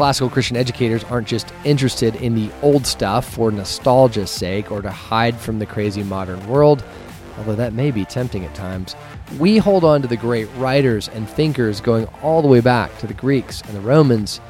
[0.00, 4.90] classical Christian educators aren't just interested in the old stuff for nostalgia's sake or to
[4.90, 6.82] hide from the crazy modern world,
[7.36, 8.96] although that may be tempting at times.
[9.38, 13.06] We hold on to the great writers and thinkers going all the way back to
[13.06, 14.40] the Greeks and the Romans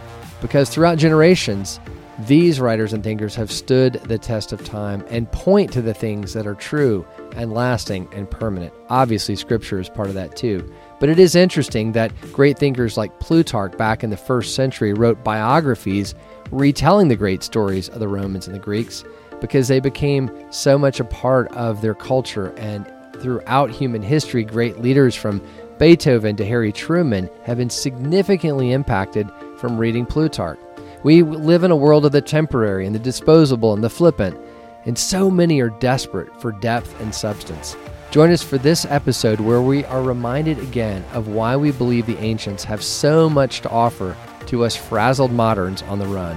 [0.41, 1.81] because throughout generations,
[2.29, 6.33] these writers and thinkers have stood the test of time and point to the things
[6.33, 7.05] that are true
[7.35, 8.73] and lasting and permanent.
[8.89, 10.73] Obviously, Scripture is part of that too.
[11.01, 15.25] But it is interesting that great thinkers like Plutarch back in the first century wrote
[15.25, 16.15] biographies
[16.53, 19.03] retelling the great stories of the Romans and the Greeks
[19.41, 22.53] because they became so much a part of their culture.
[22.59, 22.87] And
[23.21, 25.43] throughout human history, great leaders from
[25.79, 30.59] Beethoven to Harry Truman have been significantly impacted from reading Plutarch.
[31.03, 34.39] We live in a world of the temporary and the disposable and the flippant,
[34.85, 37.75] and so many are desperate for depth and substance.
[38.11, 42.19] Join us for this episode where we are reminded again of why we believe the
[42.19, 46.37] ancients have so much to offer to us frazzled moderns on the run.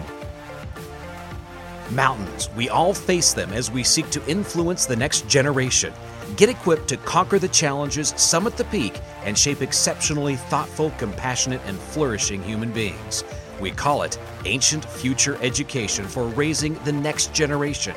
[1.89, 5.91] Mountains, we all face them as we seek to influence the next generation.
[6.37, 11.79] Get equipped to conquer the challenges, summit the peak, and shape exceptionally thoughtful, compassionate, and
[11.79, 13.23] flourishing human beings.
[13.59, 17.95] We call it Ancient Future Education for raising the next generation.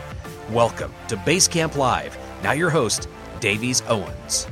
[0.50, 2.16] Welcome to Basecamp Live.
[2.42, 3.08] Now, your host,
[3.40, 4.46] Davies Owens.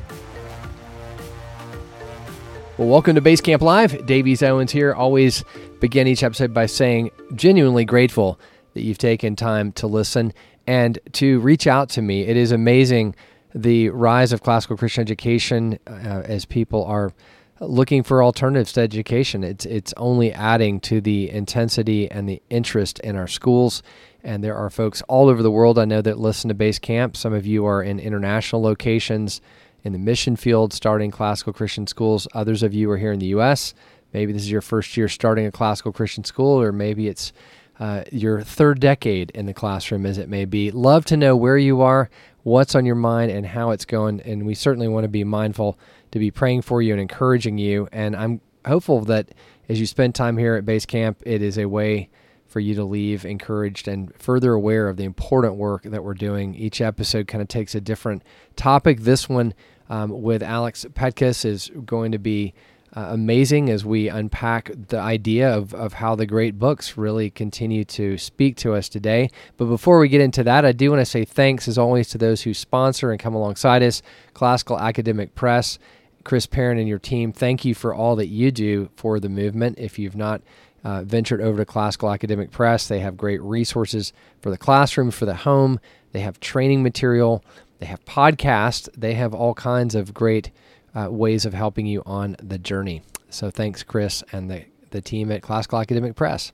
[2.76, 4.04] Well, welcome to Basecamp Live.
[4.04, 4.92] Davies Owens here.
[4.92, 5.44] Always
[5.80, 8.38] begin each episode by saying, genuinely grateful
[8.74, 10.32] that you've taken time to listen
[10.66, 12.22] and to reach out to me.
[12.22, 13.14] It is amazing
[13.54, 17.12] the rise of classical Christian education uh, as people are
[17.60, 19.44] looking for alternatives to education.
[19.44, 23.82] It's it's only adding to the intensity and the interest in our schools
[24.24, 27.14] and there are folks all over the world I know that listen to Base Camp.
[27.16, 29.42] Some of you are in international locations
[29.84, 32.26] in the mission field starting classical Christian schools.
[32.32, 33.74] Others of you are here in the U.S.
[34.14, 37.34] Maybe this is your first year starting a classical Christian school, or maybe it's
[37.78, 40.70] uh, your third decade in the classroom, as it may be.
[40.70, 42.08] Love to know where you are,
[42.44, 44.20] what's on your mind, and how it's going.
[44.22, 45.78] And we certainly want to be mindful
[46.14, 47.88] to be praying for you and encouraging you.
[47.90, 49.34] And I'm hopeful that
[49.68, 52.08] as you spend time here at Base Camp, it is a way
[52.46, 56.54] for you to leave encouraged and further aware of the important work that we're doing.
[56.54, 58.22] Each episode kind of takes a different
[58.54, 59.00] topic.
[59.00, 59.54] This one
[59.90, 62.54] um, with Alex Petkus is going to be
[62.96, 67.84] uh, amazing as we unpack the idea of, of how the great books really continue
[67.84, 69.28] to speak to us today.
[69.56, 72.18] But before we get into that, I do want to say thanks, as always, to
[72.18, 74.00] those who sponsor and come alongside us
[74.32, 75.78] Classical Academic Press.
[76.24, 79.78] Chris Perrin and your team, thank you for all that you do for the movement.
[79.78, 80.42] If you've not
[80.84, 82.86] uh, ventured over to Classical Academic Press.
[82.86, 85.80] They have great resources for the classroom, for the home.
[86.12, 87.42] They have training material.
[87.78, 88.88] They have podcasts.
[88.96, 90.50] They have all kinds of great
[90.94, 93.02] uh, ways of helping you on the journey.
[93.30, 96.52] So thanks, Chris, and the the team at Classical Academic Press.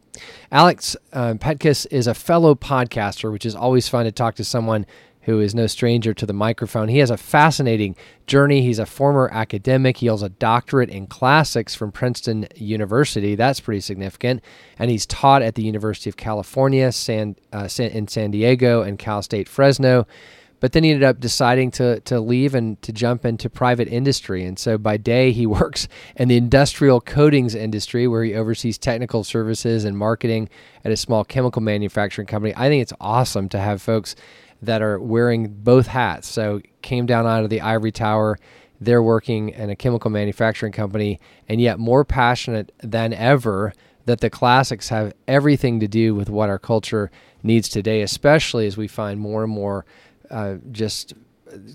[0.51, 4.87] Alex uh, Petkus is a fellow podcaster, which is always fun to talk to someone
[5.23, 6.89] who is no stranger to the microphone.
[6.89, 7.95] He has a fascinating
[8.27, 8.63] journey.
[8.63, 9.99] He's a former academic.
[9.99, 13.35] He holds a doctorate in classics from Princeton University.
[13.35, 14.43] That's pretty significant.
[14.79, 19.23] And he's taught at the University of California San, uh, in San Diego and Cal
[19.23, 20.07] State Fresno.
[20.61, 24.45] But then he ended up deciding to, to leave and to jump into private industry.
[24.45, 29.25] And so by day, he works in the industrial coatings industry where he oversees technical
[29.25, 30.49] services and marketing
[30.85, 32.55] at a small chemical manufacturing company.
[32.57, 34.15] I think it's awesome to have folks
[34.63, 36.29] that are wearing both hats.
[36.29, 38.39] So came down out of the ivory tower.
[38.81, 43.73] They're working in a chemical manufacturing company, and yet more passionate than ever
[44.07, 47.11] that the classics have everything to do with what our culture
[47.43, 49.85] needs today, especially as we find more and more
[50.31, 51.15] uh, just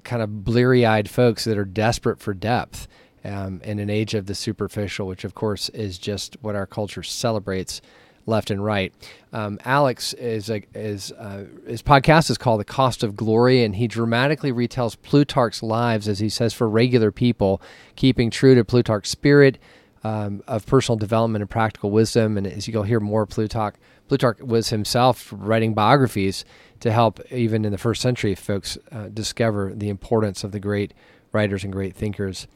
[0.04, 2.88] kind of bleary eyed folks that are desperate for depth
[3.24, 7.04] um, in an age of the superficial, which of course is just what our culture
[7.04, 7.82] celebrates
[8.28, 8.94] left and right.
[9.34, 13.76] Um, Alex is a, is uh, his podcast is called The Cost of Glory, and
[13.76, 17.62] he dramatically retells Plutarch's lives, as he says, for regular people,
[17.96, 19.60] keeping true to Plutarch's spirit
[20.04, 22.38] um, of personal development and practical wisdom.
[22.38, 23.76] And as you'll hear more, Plutarch
[24.08, 26.46] Plutarch was himself writing biographies
[26.82, 30.94] to help, even in the first century, folks uh, discover the importance of the great
[31.32, 32.48] writers and great thinkers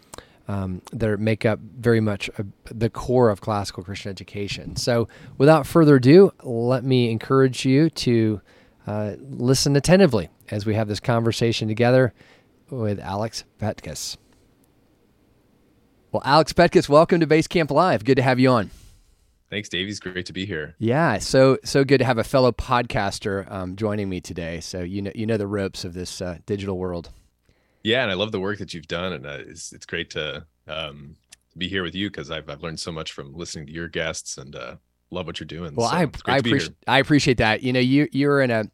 [0.48, 4.76] um, that make up very much a, the core of classical Christian education.
[4.76, 5.08] So,
[5.38, 8.42] without further ado, let me encourage you to
[8.88, 12.14] uh, listen attentively as we have this conversation together
[12.72, 14.18] with Alex Petkus.
[16.12, 18.04] Well, Alex Petkus, welcome to Basecamp Live.
[18.04, 18.72] Good to have you on.
[19.50, 20.00] Thanks, Davies.
[20.00, 20.76] Great to be here.
[20.78, 24.60] Yeah, so so good to have a fellow podcaster um, joining me today.
[24.60, 27.10] So you know you know the ropes of this uh, digital world.
[27.84, 30.46] Yeah, and I love the work that you've done, and uh, it's it's great to
[30.68, 31.16] um,
[31.58, 34.38] be here with you because I've I've learned so much from listening to your guests,
[34.38, 34.76] and uh,
[35.10, 35.74] love what you're doing.
[35.76, 36.58] Well, so I I to be here.
[36.58, 37.64] appreciate I appreciate that.
[37.64, 38.66] You know, you you're in a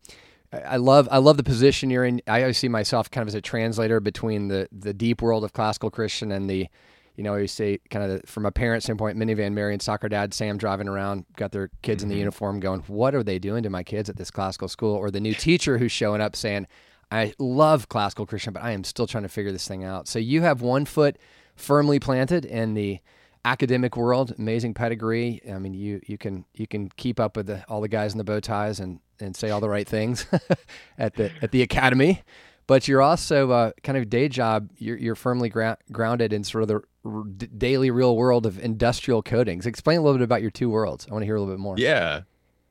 [0.51, 2.21] I love I love the position you're in.
[2.27, 5.53] I always see myself kind of as a translator between the the deep world of
[5.53, 6.67] classical Christian and the
[7.15, 10.57] you know, you see kind of from a parent standpoint, minivan Marion soccer dad Sam
[10.57, 12.19] driving around, got their kids in the Mhm.
[12.19, 14.95] uniform going, What are they doing to my kids at this classical school?
[14.95, 16.67] Or the new teacher who's showing up saying,
[17.11, 20.07] I love classical Christian, but I am still trying to figure this thing out.
[20.07, 21.17] So you have one foot
[21.55, 22.99] firmly planted in the
[23.45, 25.39] academic world, amazing pedigree.
[25.49, 28.17] I mean, you you can you can keep up with the, all the guys in
[28.17, 30.25] the bow ties and, and say all the right things
[30.97, 32.23] at the at the academy,
[32.67, 34.71] but you're also uh, kind of day job.
[34.77, 37.23] You're you're firmly gra- grounded in sort of the r-
[37.57, 39.65] daily real world of industrial coatings.
[39.65, 41.07] Explain a little bit about your two worlds.
[41.07, 41.75] I want to hear a little bit more.
[41.77, 42.21] Yeah.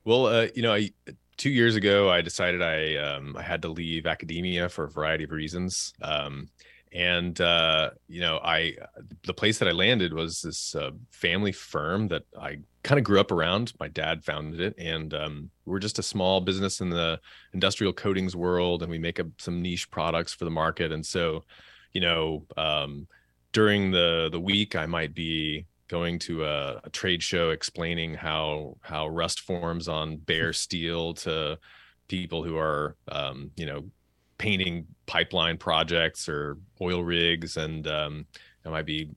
[0.05, 0.91] Well, uh, you know, I,
[1.37, 5.25] two years ago, I decided I um, I had to leave academia for a variety
[5.25, 5.93] of reasons.
[6.03, 6.49] Um,
[6.93, 8.77] and uh, you know, I
[9.25, 13.19] the place that I landed was this uh, family firm that I kind of grew
[13.19, 13.73] up around.
[13.81, 17.19] My dad founded it, and um, we're just a small business in the
[17.53, 20.93] industrial coatings world, and we make up some niche products for the market.
[20.93, 21.43] And so,
[21.93, 23.09] you know, um,
[23.55, 28.77] during the the week, I might be going to a, a trade show explaining how
[28.83, 31.59] how rust forms on bare steel to
[32.09, 33.85] people who are um, you know
[34.37, 38.27] painting pipeline projects or oil rigs and um,
[38.67, 39.09] i might be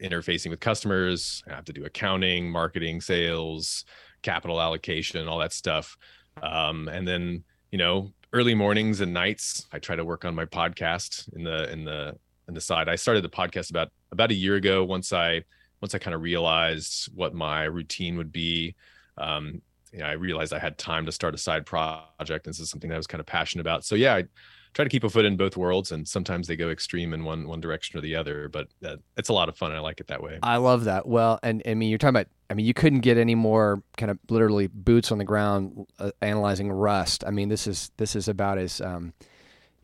[0.00, 3.84] interfacing with customers i have to do accounting marketing sales
[4.22, 5.96] capital allocation all that stuff.
[6.42, 10.46] Um, and then you know early mornings and nights i try to work on my
[10.46, 12.16] podcast in the in the
[12.48, 15.42] in the side i started the podcast about about a year ago once i
[15.82, 18.76] once I kind of realized what my routine would be,
[19.18, 19.60] um,
[19.92, 22.46] you know, I realized I had time to start a side project.
[22.46, 23.84] This is something that I was kind of passionate about.
[23.84, 24.24] So yeah, I
[24.72, 27.46] try to keep a foot in both worlds, and sometimes they go extreme in one
[27.46, 28.48] one direction or the other.
[28.48, 29.72] But uh, it's a lot of fun.
[29.72, 30.38] I like it that way.
[30.42, 31.06] I love that.
[31.06, 32.28] Well, and I mean, you're talking about.
[32.48, 36.12] I mean, you couldn't get any more kind of literally boots on the ground uh,
[36.20, 37.24] analyzing rust.
[37.26, 39.12] I mean, this is this is about as um,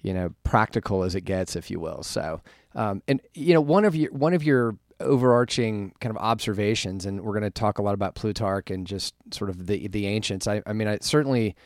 [0.03, 2.03] you know practical as it gets, if you will.
[2.03, 2.41] So,
[2.75, 7.21] um, and you know, one of your one of your overarching kind of observations, and
[7.21, 10.47] we're going to talk a lot about Plutarch and just sort of the the ancients.
[10.47, 11.57] I, I mean, I certainly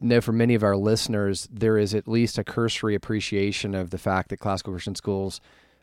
[0.00, 3.98] know for many of our listeners there is at least a cursory appreciation of the
[3.98, 5.40] fact that classical Christian schools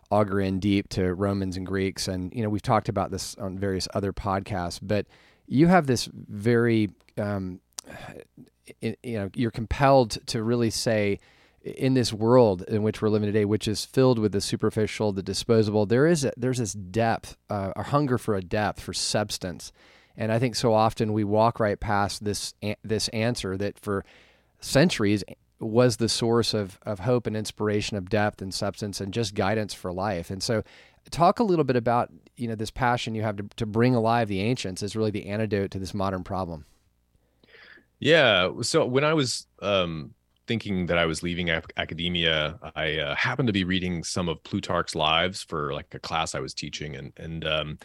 [0.09, 3.57] auger in deep to Romans and Greeks, and you know we've talked about this on
[3.57, 5.05] various other podcasts, but
[5.47, 7.59] you have this very um,
[8.81, 11.19] you know you're compelled to really say
[11.61, 15.23] in this world in which we're living today, which is filled with the superficial, the
[15.23, 19.71] disposable, there is a, there's this depth, uh, a hunger for a depth, for substance,
[20.15, 22.53] and I think so often we walk right past this
[22.83, 24.03] this answer that for
[24.59, 25.23] centuries
[25.59, 29.73] was the source of of hope and inspiration, of depth and substance, and just guidance
[29.73, 30.29] for life.
[30.29, 30.63] And so,
[31.09, 34.27] talk a little bit about you know this passion you have to to bring alive
[34.27, 36.65] the ancients is really the antidote to this modern problem.
[37.99, 38.51] Yeah.
[38.61, 40.13] So when I was um,
[40.49, 44.43] thinking that I was leaving ac- academia, I uh, happened to be reading some of
[44.43, 47.77] Plutarch's lives for like a class I was teaching, and and um,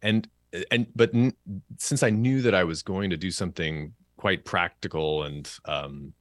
[0.00, 0.26] and
[0.70, 1.34] and but n-
[1.76, 6.14] since I knew that I was going to do something quite practical and um,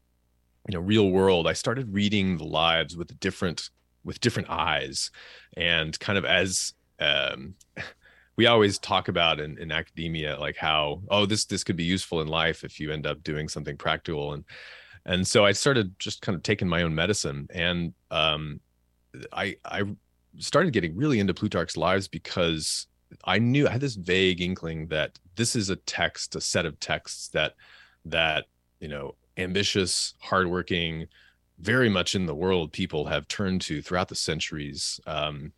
[0.68, 3.70] you know real world, I started reading the lives with different
[4.04, 5.10] with different eyes,
[5.56, 7.56] and kind of as um,
[8.36, 12.20] we always talk about in, in academia like how oh this this could be useful
[12.20, 14.34] in life if you end up doing something practical.
[14.34, 14.44] And
[15.08, 18.60] and so i started just kind of taking my own medicine and um
[19.34, 19.82] i i
[20.38, 22.86] started getting really into plutarch's lives because
[23.24, 26.80] i knew i had this vague inkling that this is a text a set of
[26.80, 27.56] texts that
[28.06, 28.46] that
[28.80, 31.08] you know ambitious hardworking
[31.60, 35.52] very much in the world people have turned to throughout the centuries um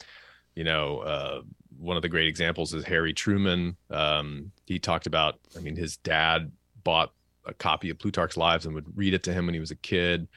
[0.56, 1.41] you know uh
[1.79, 3.77] one of the great examples is Harry Truman.
[3.89, 6.51] Um, he talked about, I mean, his dad
[6.84, 7.13] bought
[7.46, 9.75] a copy of Plutarch's Lives and would read it to him when he was a
[9.75, 10.27] kid.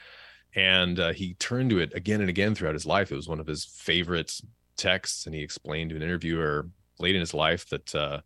[0.55, 3.11] And uh, he turned to it again and again throughout his life.
[3.11, 4.41] It was one of his favorite
[4.77, 5.27] texts.
[5.27, 6.69] And he explained to an interviewer
[6.99, 8.21] late in his life that, uh,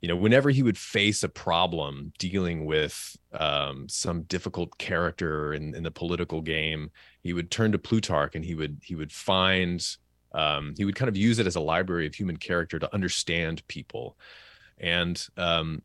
[0.00, 5.74] you know, whenever he would face a problem dealing with um, some difficult character in,
[5.74, 6.90] in the political game,
[7.22, 9.86] he would turn to Plutarch and he would he would find
[10.32, 13.66] um, he would kind of use it as a library of human character to understand
[13.68, 14.16] people
[14.78, 15.82] and um,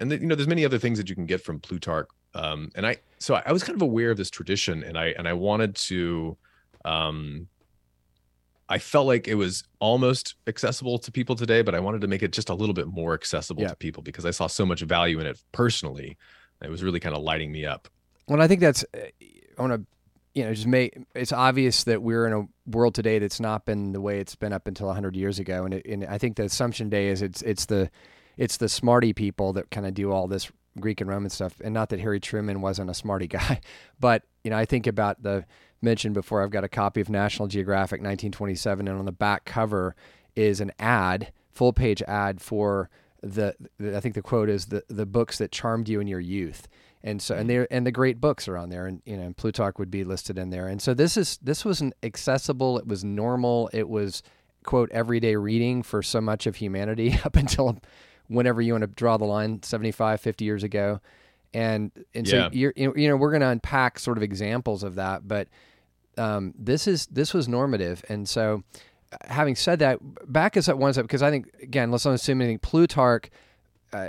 [0.00, 2.86] and you know there's many other things that you can get from plutarch um, and
[2.86, 5.74] i so i was kind of aware of this tradition and i and i wanted
[5.74, 6.36] to
[6.84, 7.46] um,
[8.68, 12.22] i felt like it was almost accessible to people today but i wanted to make
[12.22, 13.68] it just a little bit more accessible Yeah.
[13.68, 16.16] to people because i saw so much value in it personally
[16.62, 17.88] it was really kind of lighting me up
[18.28, 18.98] Well, I think that's uh,
[19.58, 19.86] I want to
[20.34, 23.92] you know just make it's obvious that we're in a world today that's not been
[23.92, 26.44] the way it's been up until 100 years ago and, it, and I think the
[26.44, 27.90] assumption day is it's it's the
[28.40, 31.60] it's the smarty people that kind of do all this Greek and Roman stuff.
[31.62, 33.60] And not that Harry Truman wasn't a smarty guy,
[34.00, 35.44] but you know, I think about the
[35.82, 36.42] mentioned before.
[36.42, 39.94] I've got a copy of National Geographic 1927, and on the back cover
[40.34, 42.88] is an ad, full page ad for
[43.22, 46.20] the, the I think the quote is the the books that charmed you in your
[46.20, 46.66] youth
[47.04, 47.60] and so and mm-hmm.
[47.60, 50.38] they and the great books are on there and you know plutarch would be listed
[50.38, 54.22] in there and so this is this was an accessible it was normal it was
[54.64, 57.78] quote everyday reading for so much of humanity up until
[58.30, 61.00] whenever you want to draw the line 75 50 years ago
[61.52, 62.48] and and so yeah.
[62.52, 65.48] you're you know we're going to unpack sort of examples of that but
[66.16, 68.62] um, this is this was normative and so
[69.24, 69.98] having said that
[70.32, 73.30] back us up one step because i think again let's not assume anything plutarch
[73.92, 74.08] uh,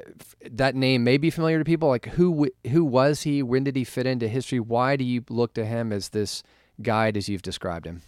[0.52, 1.90] that name may be familiar to people.
[1.90, 3.42] Like who who was he?
[3.42, 4.60] When did he fit into history?
[4.60, 6.44] Why do you look to him as this
[6.82, 8.02] guide as you've described him?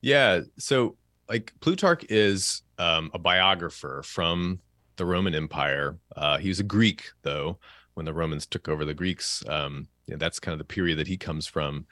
[0.00, 0.96] Yeah, so
[1.28, 4.60] like Plutarch is um, a biographer from
[4.96, 5.96] the Roman Empire.
[6.16, 7.58] Uh, he was a Greek though
[7.94, 9.42] when the Romans took over the Greeks.
[9.48, 11.86] Um, that's kind of the period that he comes from,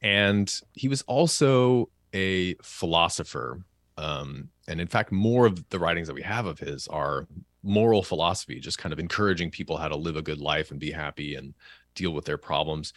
[0.00, 3.64] and he was also a philosopher.
[3.98, 7.26] Um, and in fact, more of the writings that we have of his are
[7.62, 10.90] moral philosophy, just kind of encouraging people how to live a good life and be
[10.90, 11.54] happy and
[11.94, 12.92] deal with their problems.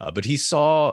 [0.00, 0.92] Uh, but he saw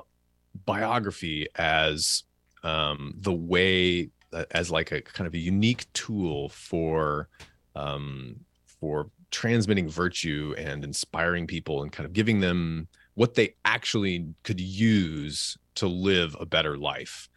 [0.65, 2.23] biography as
[2.63, 7.27] um, the way uh, as like a kind of a unique tool for
[7.75, 8.35] um,
[8.65, 14.59] for transmitting virtue and inspiring people and kind of giving them what they actually could
[14.59, 17.29] use to live a better life.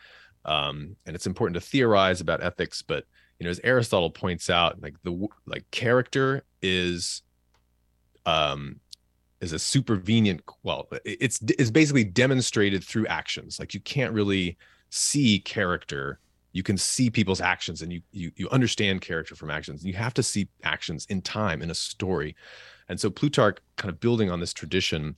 [0.44, 3.04] Um, and it's important to theorize about ethics, but
[3.38, 7.22] you know as aristotle points out like the like character is
[8.26, 8.80] um
[9.40, 14.56] is a supervenient well it's it's basically demonstrated through actions like you can't really
[14.90, 16.18] see character
[16.54, 19.84] you can see people's actions and you you you understand character from actions.
[19.84, 22.34] You have to see actions in time in a story.
[22.88, 25.16] And so plutarch kind of building on this tradition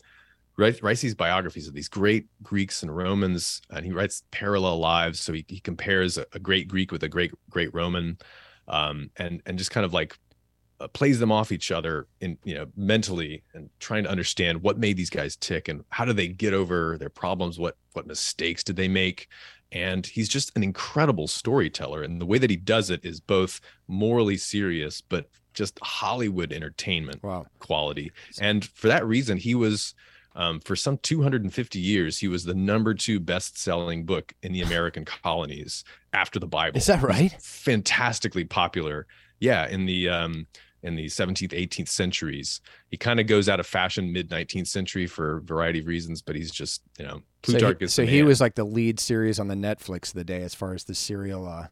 [0.56, 5.20] writes these biographies of these great Greeks and Romans, and he writes parallel lives.
[5.20, 8.16] So he, he compares a, a great Greek with a great great Roman,
[8.66, 10.18] um, and and just kind of like
[10.80, 14.78] uh, plays them off each other in you know mentally and trying to understand what
[14.78, 17.58] made these guys tick and how do they get over their problems?
[17.58, 19.28] What what mistakes did they make
[19.72, 23.60] and he's just an incredible storyteller and the way that he does it is both
[23.88, 27.44] morally serious but just hollywood entertainment wow.
[27.58, 29.94] quality and for that reason he was
[30.36, 35.06] um, for some 250 years, he was the number two best-selling book in the American
[35.06, 35.82] colonies
[36.12, 36.76] after the Bible.
[36.76, 37.34] Is that right?
[37.40, 39.06] Fantastically popular.
[39.40, 40.46] Yeah, in the um,
[40.86, 42.60] in the 17th, 18th centuries.
[42.88, 46.22] He kind of goes out of fashion mid 19th century for a variety of reasons,
[46.22, 47.78] but he's just you know Plutarch.
[47.80, 50.42] So he, so he was like the lead series on the Netflix of the day
[50.42, 51.66] as far as the serial uh,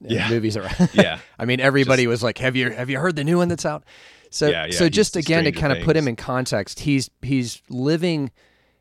[0.00, 0.28] yeah.
[0.28, 0.68] movies are.
[0.94, 3.48] yeah, I mean everybody just, was like, "Have you have you heard the new one
[3.48, 3.84] that's out?"
[4.30, 7.62] So yeah, yeah, so just again to kind of put him in context, he's he's
[7.70, 8.32] living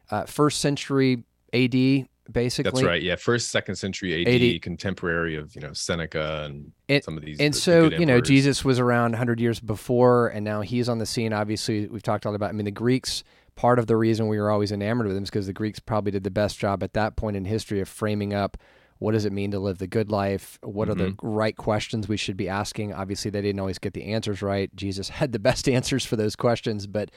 [0.09, 1.23] uh, first century
[1.53, 2.71] AD basically.
[2.71, 3.01] That's right.
[3.01, 4.61] Yeah, first second century AD, AD.
[4.61, 7.39] contemporary of you know Seneca and, and some of these.
[7.39, 10.89] And the, so the you know Jesus was around 100 years before, and now he's
[10.89, 11.33] on the scene.
[11.33, 12.49] Obviously, we've talked a lot about.
[12.49, 13.23] I mean, the Greeks.
[13.55, 16.11] Part of the reason we were always enamored with them is because the Greeks probably
[16.11, 18.57] did the best job at that point in history of framing up
[18.99, 20.57] what does it mean to live the good life?
[20.61, 20.91] What mm-hmm.
[20.91, 21.27] are the mm-hmm.
[21.27, 22.93] right questions we should be asking?
[22.93, 24.73] Obviously, they didn't always get the answers right.
[24.75, 27.11] Jesus had the best answers for those questions, but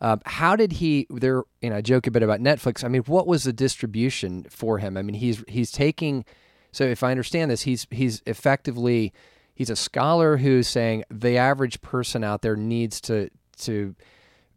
[0.00, 1.06] um, how did he?
[1.10, 2.84] There, you know, I joke a bit about Netflix.
[2.84, 4.96] I mean, what was the distribution for him?
[4.96, 6.24] I mean, he's he's taking.
[6.72, 9.12] So, if I understand this, he's he's effectively
[9.54, 13.94] he's a scholar who's saying the average person out there needs to to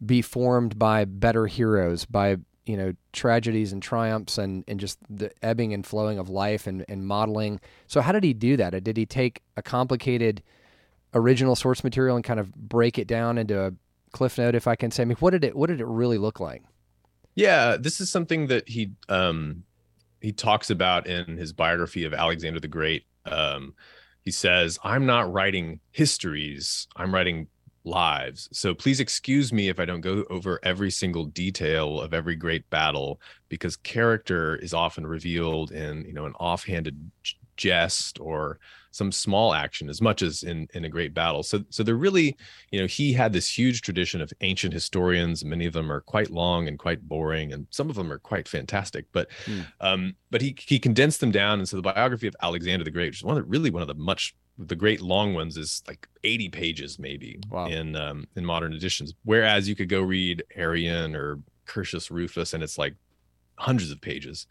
[0.04, 5.30] be formed by better heroes, by you know tragedies and triumphs and, and just the
[5.42, 8.96] ebbing and flowing of life and, and modeling so how did he do that did
[8.96, 10.42] he take a complicated
[11.12, 13.72] original source material and kind of break it down into a
[14.14, 16.18] cliff note if i can say i mean what did it what did it really
[16.18, 16.62] look like
[17.34, 19.62] yeah this is something that he um
[20.20, 23.74] he talks about in his biography of alexander the great um
[24.22, 27.46] he says i'm not writing histories i'm writing
[27.84, 28.48] lives.
[28.52, 32.68] So please excuse me if I don't go over every single detail of every great
[32.70, 37.10] battle because character is often revealed in, you know, an offhanded
[37.56, 38.58] jest or
[38.94, 41.42] some small action as much as in in a great battle.
[41.42, 42.36] So so they're really,
[42.70, 45.44] you know, he had this huge tradition of ancient historians.
[45.44, 48.46] Many of them are quite long and quite boring, and some of them are quite
[48.46, 49.06] fantastic.
[49.10, 49.60] But hmm.
[49.80, 51.58] um, but he he condensed them down.
[51.58, 53.82] And so the biography of Alexander the Great, which is one of the, really one
[53.82, 57.66] of the much the great long ones is like 80 pages maybe wow.
[57.66, 62.62] in um, in modern editions whereas you could go read Arrian or Curtius Rufus and
[62.62, 62.94] it's like
[63.56, 64.46] hundreds of pages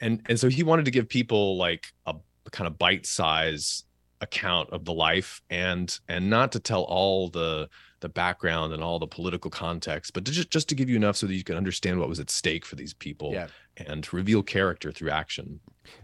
[0.00, 2.14] and and so he wanted to give people like a
[2.50, 3.84] kind of bite size
[4.20, 7.68] account of the life and and not to tell all the
[8.00, 11.16] the background and all the political context but to just just to give you enough
[11.16, 13.46] so that you can understand what was at stake for these people yeah.
[13.76, 15.60] and reveal character through action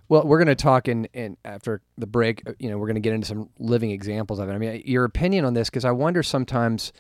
[0.08, 2.94] well we're going to talk in, in after the break uh, you know we're going
[2.94, 5.84] to get into some living examples of it i mean your opinion on this because
[5.84, 6.92] i wonder sometimes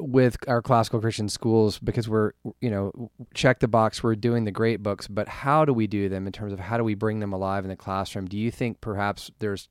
[0.00, 4.50] with our classical Christian schools because we're you know check the box we're doing the
[4.50, 7.20] great books but how do we do them in terms of how do we bring
[7.20, 8.26] them alive in the classroom?
[8.26, 9.68] Do you think perhaps there's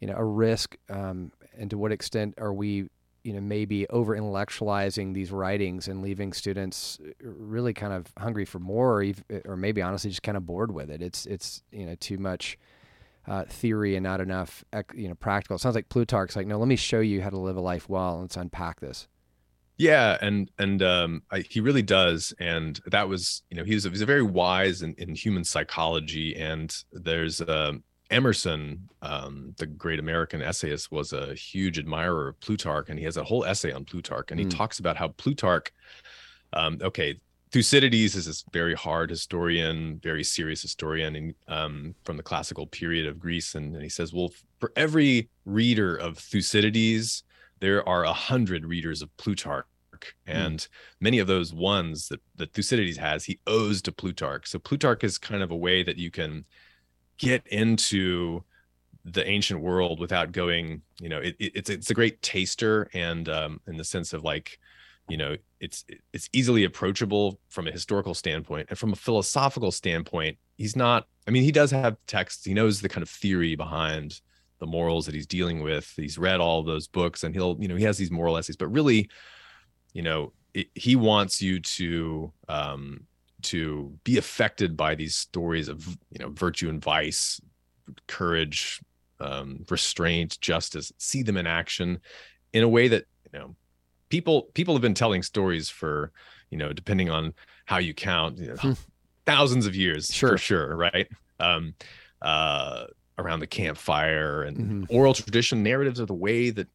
[0.00, 2.88] you know a risk um, and to what extent are we
[3.24, 8.58] you know maybe over intellectualizing these writings and leaving students really kind of hungry for
[8.58, 11.02] more or, even, or maybe honestly just kind of bored with it?
[11.02, 12.58] It's it's you know too much
[13.28, 15.56] uh, theory and not enough you know practical.
[15.56, 17.88] It sounds like plutarch's like no let me show you how to live a life
[17.88, 18.14] well.
[18.14, 19.08] And let's unpack this
[19.78, 23.90] yeah, and and um, I, he really does, and that was you know he's a,
[23.90, 27.72] he's a very wise in, in human psychology, and there's uh,
[28.10, 33.16] Emerson, um, the great American essayist, was a huge admirer of Plutarch, and he has
[33.16, 34.56] a whole essay on Plutarch, and he mm.
[34.56, 35.72] talks about how Plutarch,
[36.52, 37.18] um, okay,
[37.50, 43.18] Thucydides is this very hard historian, very serious historian, um, from the classical period of
[43.18, 47.24] Greece, and, and he says, well, for every reader of Thucydides
[47.62, 49.64] there are a hundred readers of Plutarch,
[50.26, 50.30] hmm.
[50.30, 50.68] and mm.
[51.00, 54.48] many of those ones that, that Thucydides has, he owes to Plutarch.
[54.48, 56.44] So Plutarch is kind of a way that you can
[57.18, 58.42] get into
[59.04, 63.28] the ancient world without going, you know, it, it, it's it's a great taster, and
[63.28, 64.58] um, in the sense of like,
[65.08, 70.36] you know, it's it's easily approachable from a historical standpoint, and from a philosophical standpoint,
[70.56, 71.06] he's not.
[71.28, 72.44] I mean, he does have texts.
[72.44, 74.20] He knows the kind of theory behind
[74.62, 75.92] the morals that he's dealing with.
[75.96, 78.68] He's read all those books and he'll, you know, he has these moral essays, but
[78.68, 79.10] really,
[79.92, 83.00] you know, it, he wants you to um
[83.42, 87.40] to be affected by these stories of, you know, virtue and vice,
[88.06, 88.80] courage,
[89.18, 91.98] um, restraint, justice, see them in action
[92.52, 93.56] in a way that, you know,
[94.10, 96.12] people people have been telling stories for,
[96.50, 97.34] you know, depending on
[97.64, 98.72] how you count, you know, hmm.
[99.26, 100.30] thousands of years sure.
[100.30, 101.08] for sure, right?
[101.40, 101.74] Um
[102.20, 102.84] uh
[103.18, 104.84] around the campfire and mm-hmm.
[104.88, 106.68] oral tradition narratives are the way that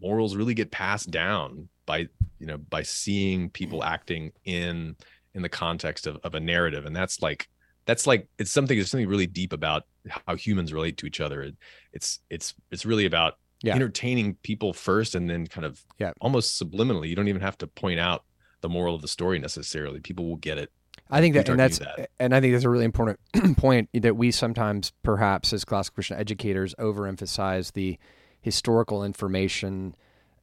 [0.00, 2.06] morals really get passed down by
[2.38, 4.94] you know by seeing people acting in
[5.34, 6.84] in the context of, of a narrative.
[6.84, 7.48] And that's like
[7.86, 9.84] that's like it's something there's something really deep about
[10.26, 11.52] how humans relate to each other.
[11.92, 13.74] It's it's it's really about yeah.
[13.74, 16.12] entertaining people first and then kind of yeah.
[16.20, 17.08] almost subliminally.
[17.08, 18.24] You don't even have to point out
[18.60, 20.00] the moral of the story necessarily.
[20.00, 20.70] People will get it
[21.10, 22.10] I think that, and that's, that.
[22.18, 23.18] and I think that's a really important
[23.56, 27.98] point that we sometimes, perhaps, as classical Christian educators, overemphasize the
[28.40, 29.94] historical information,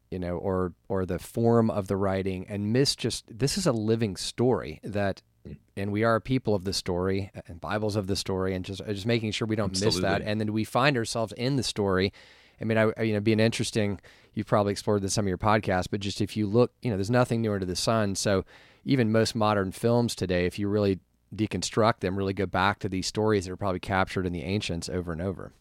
[0.10, 3.72] you know, or or the form of the writing, and miss just this is a
[3.72, 5.58] living story that, mm.
[5.78, 8.84] and we are a people of the story and Bibles of the story, and just
[8.88, 10.02] just making sure we don't Absolutely.
[10.02, 12.12] miss that, and then we find ourselves in the story.
[12.60, 14.00] I mean, I you know, being interesting.
[14.34, 16.90] You've probably explored this in some of your podcasts, but just if you look, you
[16.90, 18.44] know, there's nothing new under the sun, so
[18.86, 21.00] even most modern films today, if you really
[21.36, 24.88] deconstruct them, really go back to these stories that are probably captured in the ancients
[24.88, 25.52] over and over.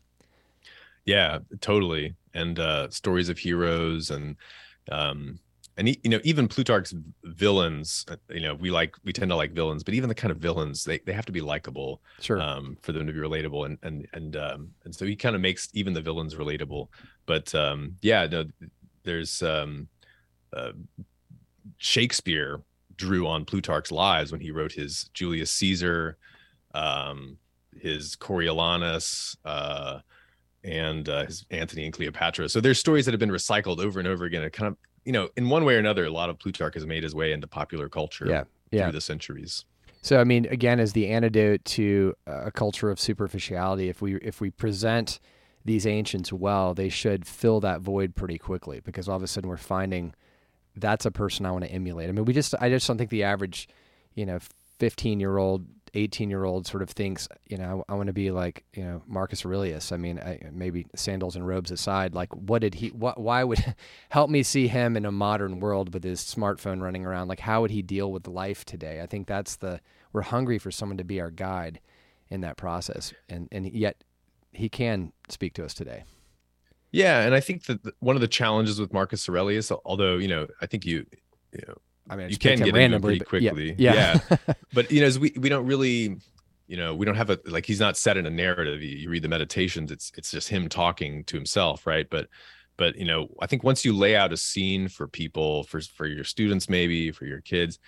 [1.04, 2.14] Yeah, totally.
[2.34, 4.36] And uh, stories of heroes and
[4.90, 5.38] um,
[5.76, 8.04] and you know even Plutarch's villains.
[8.08, 10.38] Uh, you know we like we tend to like villains, but even the kind of
[10.38, 13.66] villains they, they have to be likable, sure, um, for them to be relatable.
[13.66, 16.88] And and and um, and so he kind of makes even the villains relatable.
[17.26, 18.44] But um, yeah, no,
[19.02, 19.88] there's um,
[20.56, 20.72] uh,
[21.78, 22.60] Shakespeare
[22.96, 26.16] drew on Plutarch's lives when he wrote his Julius Caesar,
[26.74, 27.38] um,
[27.80, 30.00] his Coriolanus, uh,
[30.62, 32.48] and uh, his Antony and Cleopatra.
[32.48, 34.42] So there's stories that have been recycled over and over again.
[34.42, 36.86] It kind of, you know, in one way or another, a lot of Plutarch has
[36.86, 38.84] made his way into popular culture yeah, yeah.
[38.84, 39.64] through the centuries.
[40.02, 44.38] So I mean, again, as the antidote to a culture of superficiality, if we if
[44.38, 45.18] we present
[45.64, 49.48] these ancients well, they should fill that void pretty quickly because all of a sudden
[49.48, 50.14] we're finding
[50.76, 52.08] that's a person I want to emulate.
[52.08, 53.68] I mean, we just I just don't think the average,
[54.14, 54.38] you know,
[54.78, 58.12] 15 year old, 18 year old sort of thinks, you know, I, I want to
[58.12, 59.92] be like, you know, Marcus Aurelius.
[59.92, 63.74] I mean, I, maybe sandals and robes aside, like what did he, what, why would
[64.08, 67.28] help me see him in a modern world with his smartphone running around?
[67.28, 69.00] Like, how would he deal with life today?
[69.00, 69.80] I think that's the,
[70.12, 71.80] we're hungry for someone to be our guide
[72.30, 73.12] in that process.
[73.28, 74.02] And, and yet
[74.52, 76.04] he can speak to us today.
[76.94, 80.46] Yeah, and I think that one of the challenges with Marcus Aurelius, although you know,
[80.62, 81.04] I think you,
[81.52, 81.74] you know,
[82.08, 83.74] I mean, you can get into pretty quickly.
[83.76, 84.20] Yeah, yeah.
[84.30, 84.54] yeah.
[84.72, 86.16] but you know, we we don't really,
[86.68, 88.80] you know, we don't have a like he's not set in a narrative.
[88.80, 92.08] You, you read the meditations; it's it's just him talking to himself, right?
[92.08, 92.28] But
[92.76, 96.06] but you know, I think once you lay out a scene for people, for for
[96.06, 97.80] your students, maybe for your kids,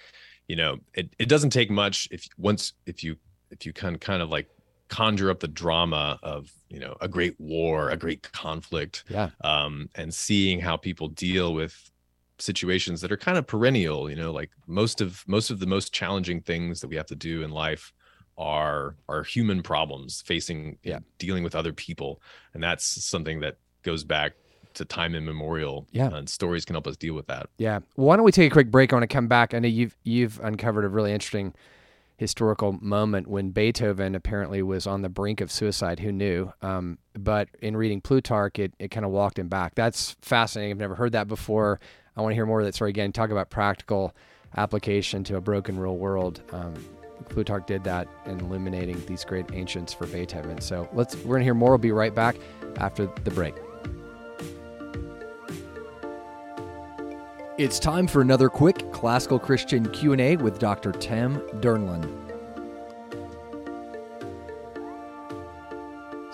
[0.48, 3.16] you know, it it doesn't take much if once if you
[3.52, 4.48] if you kind kind of like
[4.88, 9.30] conjure up the drama of you know a great war a great conflict yeah.
[9.42, 11.90] um and seeing how people deal with
[12.38, 15.92] situations that are kind of perennial you know like most of most of the most
[15.92, 17.92] challenging things that we have to do in life
[18.38, 20.98] are are human problems facing yeah.
[21.18, 22.20] dealing with other people.
[22.54, 24.34] And that's something that goes back
[24.74, 26.12] to time immemorial yeah.
[26.12, 27.48] and stories can help us deal with that.
[27.56, 27.80] Yeah.
[27.96, 28.92] Well, why don't we take a quick break?
[28.92, 29.54] I want to come back.
[29.54, 31.54] I know you've you've uncovered a really interesting
[32.16, 37.48] historical moment when beethoven apparently was on the brink of suicide who knew um, but
[37.60, 41.12] in reading plutarch it, it kind of walked him back that's fascinating i've never heard
[41.12, 41.78] that before
[42.16, 43.12] I want to hear more of that story again.
[43.12, 44.14] Talk about practical
[44.56, 46.40] application to a broken real world.
[46.52, 46.74] Um,
[47.28, 50.60] Plutarch did that in illuminating these great ancients for Beethoven.
[50.60, 51.70] So let's we're gonna hear more.
[51.70, 52.36] We'll be right back
[52.78, 53.54] after the break.
[57.58, 60.92] It's time for another quick classical Christian Q&A with Dr.
[60.92, 62.04] Tim Dernland.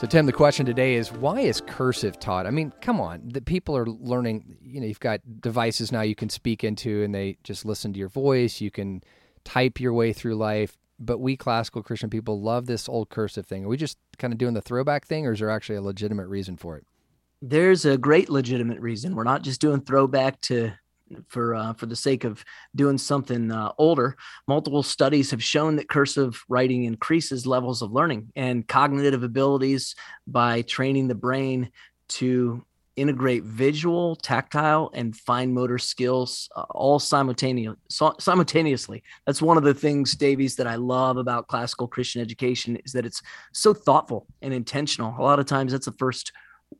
[0.01, 2.45] So, Tim, the question today is why is cursive taught?
[2.45, 4.57] I mean, come on, the people are learning.
[4.61, 8.01] You know, you've got devices now you can speak into, and they just listen to
[8.01, 8.61] your voice.
[8.61, 9.05] You can
[9.45, 10.77] type your way through life.
[10.99, 13.65] But we classical Christian people love this old cursive thing.
[13.65, 16.27] Are we just kind of doing the throwback thing, or is there actually a legitimate
[16.27, 16.85] reason for it?
[17.41, 19.15] There's a great legitimate reason.
[19.15, 20.73] We're not just doing throwback to
[21.29, 24.17] for uh, for the sake of doing something uh, older.
[24.49, 29.95] Multiple studies have shown that cursive writing increases levels of learning and cognitive abilities
[30.27, 31.71] by training the brain
[32.09, 32.65] to
[32.97, 37.77] integrate visual, tactile, and fine motor skills uh, all simultaneous,
[38.19, 39.03] simultaneously.
[39.27, 43.07] That's one of the things, Davies, that I love about classical Christian education is that
[43.07, 45.15] it's so thoughtful and intentional.
[45.19, 46.33] A lot of times, that's the first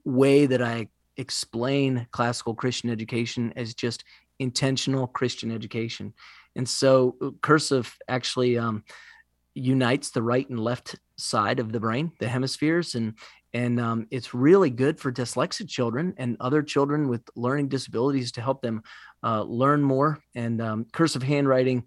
[0.05, 4.05] way that I explain classical Christian education as just
[4.39, 6.13] intentional Christian education.
[6.57, 8.85] And so uh, cursive actually um,
[9.55, 13.15] unites the right and left side of the brain, the hemispheres, and
[13.55, 18.41] and um, it's really good for dyslexic children and other children with learning disabilities to
[18.41, 18.83] help them
[19.23, 20.19] uh, learn more.
[20.35, 21.85] And um, cursive handwriting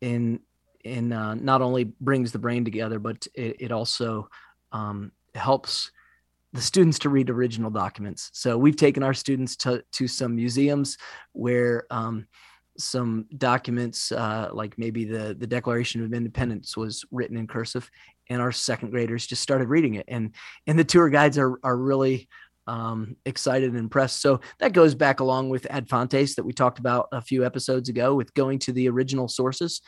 [0.00, 0.40] in
[0.84, 4.28] in uh, not only brings the brain together, but it, it also
[4.72, 5.90] um, helps
[6.52, 8.30] the students to read original documents.
[8.34, 10.98] So we've taken our students to, to some museums
[11.32, 12.26] where um,
[12.78, 17.90] some documents, uh, like maybe the, the Declaration of Independence, was written in cursive,
[18.28, 20.04] and our second graders just started reading it.
[20.08, 20.34] And
[20.66, 22.28] and the tour guides are are really
[22.66, 24.20] um, excited and impressed.
[24.20, 27.88] So that goes back along with Ad Fontes that we talked about a few episodes
[27.88, 29.80] ago with going to the original sources.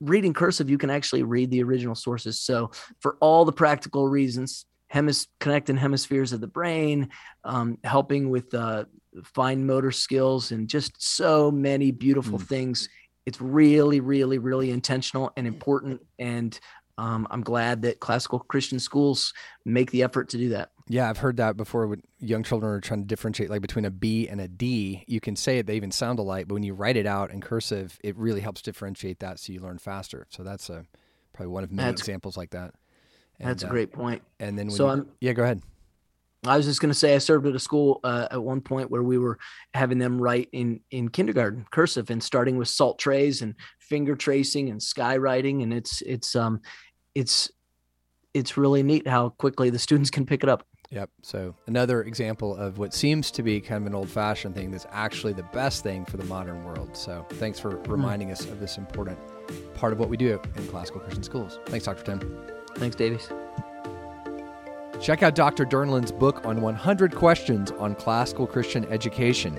[0.00, 2.40] Reading cursive, you can actually read the original sources.
[2.40, 7.08] So, for all the practical reasons, hemis- connecting hemispheres of the brain,
[7.44, 8.84] um, helping with uh,
[9.24, 12.46] fine motor skills, and just so many beautiful mm.
[12.46, 12.88] things.
[13.26, 16.00] It's really, really, really intentional and important.
[16.18, 16.58] And
[16.96, 19.32] um, I'm glad that classical Christian schools
[19.64, 20.70] make the effort to do that.
[20.88, 23.90] Yeah, I've heard that before when young children are trying to differentiate like between a
[23.90, 25.04] B and a D.
[25.06, 27.40] You can say it, they even sound alike, but when you write it out in
[27.42, 30.26] cursive, it really helps differentiate that so you learn faster.
[30.30, 30.86] So that's a
[31.34, 32.72] probably one of many that's, examples like that.
[33.40, 34.22] And, That's a uh, great point.
[34.40, 35.62] And then, so you, I'm, yeah, go ahead.
[36.44, 38.90] I was just going to say I served at a school uh, at one point
[38.90, 39.38] where we were
[39.74, 44.70] having them write in in kindergarten cursive and starting with salt trays and finger tracing
[44.70, 46.60] and skywriting and it's it's um
[47.14, 47.50] it's
[48.34, 50.64] it's really neat how quickly the students can pick it up.
[50.90, 51.10] Yep.
[51.22, 55.34] So another example of what seems to be kind of an old-fashioned thing that's actually
[55.34, 56.96] the best thing for the modern world.
[56.96, 57.90] So thanks for hmm.
[57.90, 58.32] reminding mm.
[58.32, 59.18] us of this important
[59.74, 61.58] part of what we do in classical Christian schools.
[61.66, 62.04] Thanks, Dr.
[62.04, 62.57] Tim.
[62.78, 63.28] Thanks, Davies.
[65.00, 65.64] Check out Dr.
[65.64, 69.58] Dernland's book on 100 questions on classical Christian education.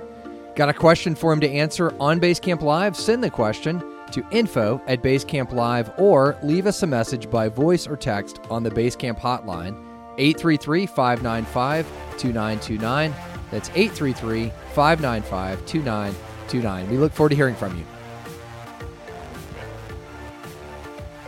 [0.56, 2.96] Got a question for him to answer on Basecamp Live?
[2.96, 7.88] Send the question to info at Basecamp Live or leave us a message by voice
[7.88, 9.78] or text on the Basecamp hotline,
[10.18, 11.86] 833 595
[12.18, 13.14] 2929.
[13.52, 16.90] That's 833 595 2929.
[16.90, 17.86] We look forward to hearing from you.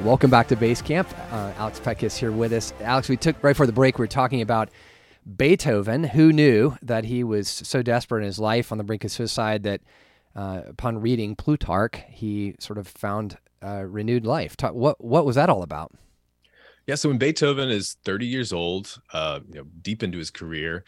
[0.04, 1.08] Welcome back to Base Camp.
[1.32, 2.74] Uh, Alex Petkus is here with us.
[2.82, 4.00] Alex, we took right before the break.
[4.00, 4.70] We were talking about
[5.38, 9.12] Beethoven, who knew that he was so desperate in his life on the brink of
[9.12, 9.82] suicide that
[10.36, 14.56] uh, upon reading Plutarch, he sort of found uh, renewed life.
[14.60, 15.92] What what was that all about?
[16.88, 20.84] Yeah, so when Beethoven is 30 years old, uh, you know, deep into his career,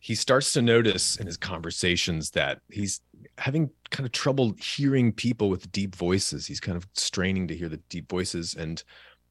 [0.00, 3.00] he starts to notice in his conversations that he's
[3.38, 6.46] having kind of trouble hearing people with deep voices.
[6.46, 8.54] He's kind of straining to hear the deep voices.
[8.54, 8.82] And,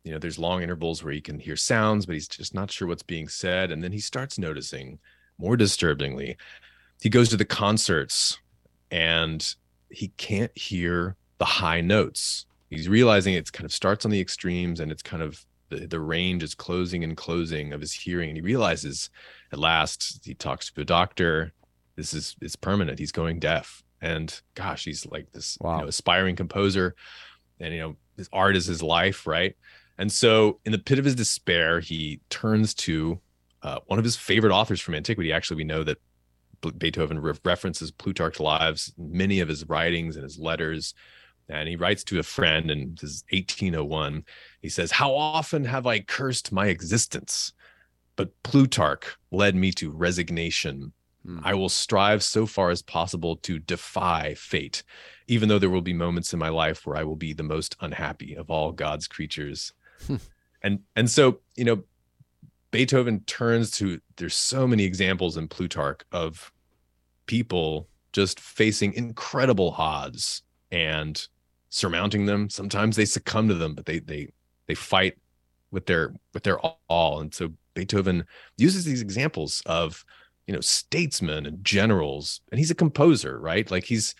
[0.03, 2.87] you know, there's long intervals where he can hear sounds, but he's just not sure
[2.87, 3.71] what's being said.
[3.71, 4.99] And then he starts noticing,
[5.37, 6.37] more disturbingly,
[7.01, 8.39] he goes to the concerts
[8.89, 9.55] and
[9.89, 12.45] he can't hear the high notes.
[12.69, 15.99] He's realizing it's kind of starts on the extremes and it's kind of the, the
[15.99, 19.09] range is closing and closing of his hearing and he realizes
[19.51, 21.53] at last he talks to a doctor
[21.95, 25.77] this is it's permanent he's going deaf and gosh he's like this wow.
[25.77, 26.95] you know, aspiring composer
[27.59, 29.55] and you know his art is his life right?
[29.99, 33.19] And so in the pit of his despair he turns to
[33.63, 35.33] uh, one of his favorite authors from antiquity.
[35.33, 35.97] Actually we know that
[36.77, 40.93] beethoven re- references plutarch's lives many of his writings and his letters.
[41.49, 44.23] And he writes to a friend in this is 1801
[44.61, 47.53] he says how often have i cursed my existence
[48.17, 50.91] but plutarch led me to resignation
[51.27, 51.39] hmm.
[51.43, 54.83] i will strive so far as possible to defy fate
[55.27, 57.75] even though there will be moments in my life where i will be the most
[57.81, 59.73] unhappy of all god's creatures
[60.07, 60.15] hmm.
[60.63, 61.83] and and so you know
[62.71, 66.51] beethoven turns to there's so many examples in plutarch of
[67.27, 71.27] people just facing incredible odds and
[71.69, 72.49] surmounting them.
[72.49, 74.29] Sometimes they succumb to them, but they they
[74.67, 75.17] they fight
[75.71, 77.19] with their with their all.
[77.19, 78.25] And so Beethoven
[78.57, 80.03] uses these examples of
[80.47, 83.69] you know statesmen and generals, and he's a composer, right?
[83.69, 84.15] Like he's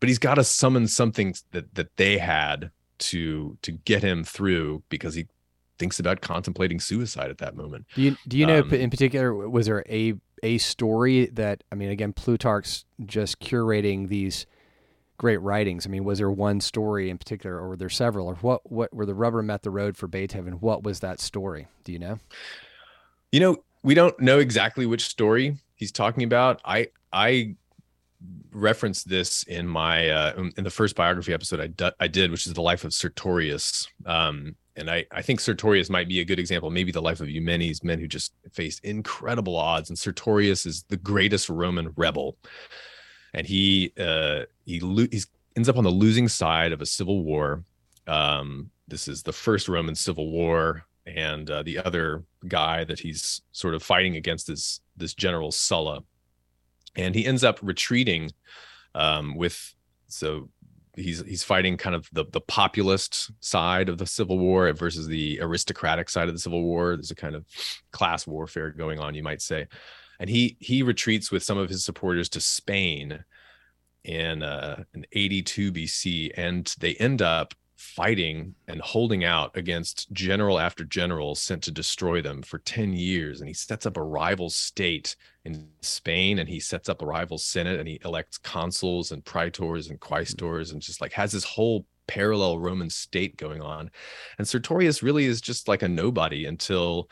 [0.00, 4.82] but he's got to summon something that that they had to to get him through
[4.88, 5.26] because he
[5.78, 7.86] thinks about contemplating suicide at that moment.
[7.94, 11.74] Do you do you know um, in particular was there a a story that I
[11.74, 14.46] mean again Plutarch's just curating these
[15.18, 15.86] great writings.
[15.86, 18.70] I mean, was there one story in particular, or were there several, or what?
[18.70, 20.54] What where the rubber met the road for Beethoven?
[20.54, 21.68] What was that story?
[21.84, 22.18] Do you know?
[23.32, 26.60] You know, we don't know exactly which story he's talking about.
[26.64, 27.54] I I
[28.50, 31.60] referenced this in my uh, in the first biography episode
[32.00, 33.86] I, did, which is the life of Sertorius.
[34.04, 37.30] Um, and I, I think Sertorius might be a good example, maybe the life of
[37.30, 39.88] Eumenes, men who just faced incredible odds.
[39.88, 42.36] And Sertorius is the greatest Roman rebel
[43.36, 45.22] and he uh, he lo- he
[45.54, 47.62] ends up on the losing side of a civil war.
[48.08, 53.42] Um, this is the first Roman civil war, and uh, the other guy that he's
[53.52, 56.02] sort of fighting against is this general Sulla,
[56.96, 58.32] and he ends up retreating
[58.94, 59.74] um, with
[60.08, 60.48] so
[60.94, 65.38] he's he's fighting kind of the the populist side of the civil war versus the
[65.40, 66.96] aristocratic side of the civil war.
[66.96, 67.44] There's a kind of
[67.92, 69.66] class warfare going on you might say.
[70.18, 73.24] And he he retreats with some of his supporters to Spain
[74.04, 80.58] in uh, in 82 BC, and they end up fighting and holding out against general
[80.58, 83.40] after general sent to destroy them for 10 years.
[83.40, 87.38] And he sets up a rival state in Spain and he sets up a rival
[87.38, 91.86] senate and he elects consuls and praetors and quaestors and just like has this whole
[92.06, 93.90] parallel roman state going on.
[94.38, 97.10] And sertorius really is just like a nobody until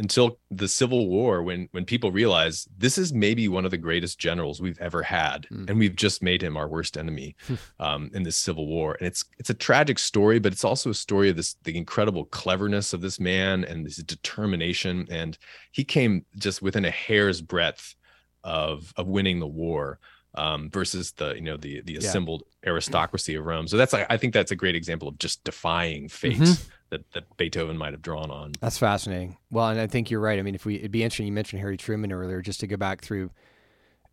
[0.00, 4.18] until the Civil War when when people realize this is maybe one of the greatest
[4.18, 5.68] generals we've ever had, mm.
[5.68, 7.36] and we've just made him our worst enemy
[7.78, 8.96] um, in this Civil War.
[8.98, 12.24] And it's it's a tragic story, but it's also a story of this the incredible
[12.24, 15.06] cleverness of this man and his determination.
[15.10, 15.38] And
[15.70, 17.94] he came just within a hair's breadth
[18.42, 20.00] of of winning the war
[20.34, 22.70] um, versus the you know the the assembled yeah.
[22.70, 23.68] aristocracy of Rome.
[23.68, 26.38] So that's I think that's a great example of just defying fate.
[26.38, 28.52] Mm-hmm that, that Beethoven might have drawn on.
[28.60, 29.38] That's fascinating.
[29.50, 30.38] Well, and I think you're right.
[30.38, 31.26] I mean, if we, it'd be interesting.
[31.26, 33.30] You mentioned Harry Truman earlier, just to go back through,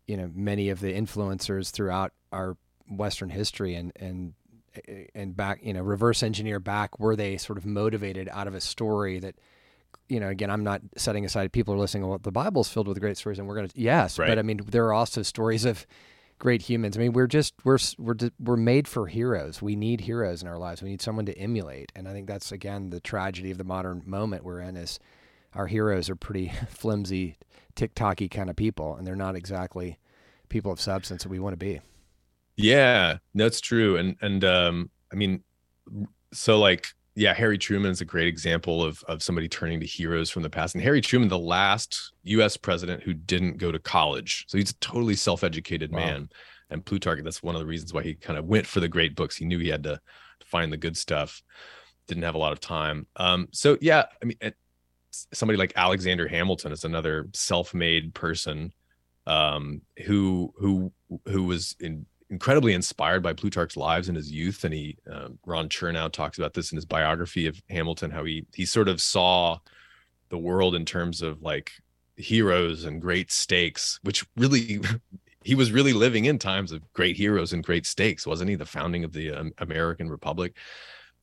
[0.06, 2.56] you know, many of the influencers throughout our
[2.88, 4.32] Western history and, and,
[5.14, 8.60] and back, you know, reverse engineer back, were they sort of motivated out of a
[8.60, 9.34] story that,
[10.08, 12.06] you know, again, I'm not setting aside people are listening.
[12.06, 14.28] Well, the Bible's filled with great stories, and we're going to yes, right.
[14.28, 15.86] but I mean, there are also stories of
[16.38, 16.96] great humans.
[16.96, 19.60] I mean, we're just we're we're we're made for heroes.
[19.60, 20.82] We need heroes in our lives.
[20.82, 24.02] We need someone to emulate, and I think that's again the tragedy of the modern
[24.06, 24.98] moment we're in is
[25.54, 27.38] our heroes are pretty flimsy,
[27.74, 29.98] tick-tocky kind of people, and they're not exactly
[30.48, 31.80] people of substance that we want to be.
[32.56, 35.42] Yeah, that's true, and and um, I mean,
[36.32, 40.30] so like yeah, Harry Truman is a great example of of somebody turning to heroes
[40.30, 40.74] from the past.
[40.74, 42.56] And Harry Truman, the last U.S.
[42.56, 45.98] president who didn't go to college, so he's a totally self-educated wow.
[45.98, 46.28] man.
[46.70, 49.16] And Plutarch, that's one of the reasons why he kind of went for the great
[49.16, 49.36] books.
[49.36, 49.98] He knew he had to
[50.44, 51.42] find the good stuff.
[52.06, 53.06] Didn't have a lot of time.
[53.16, 54.38] Um, so yeah, I mean,
[55.32, 58.72] somebody like Alexander Hamilton is another self-made person
[59.26, 60.92] um, who who
[61.26, 65.68] who was in incredibly inspired by Plutarch's lives in his youth, and he uh, Ron
[65.68, 69.58] Chernow talks about this in his biography of Hamilton, how he he sort of saw
[70.28, 71.72] the world in terms of like
[72.16, 74.80] heroes and great stakes, which really
[75.44, 78.56] he was really living in times of great heroes and great stakes, wasn't he?
[78.56, 80.56] The founding of the um, American Republic,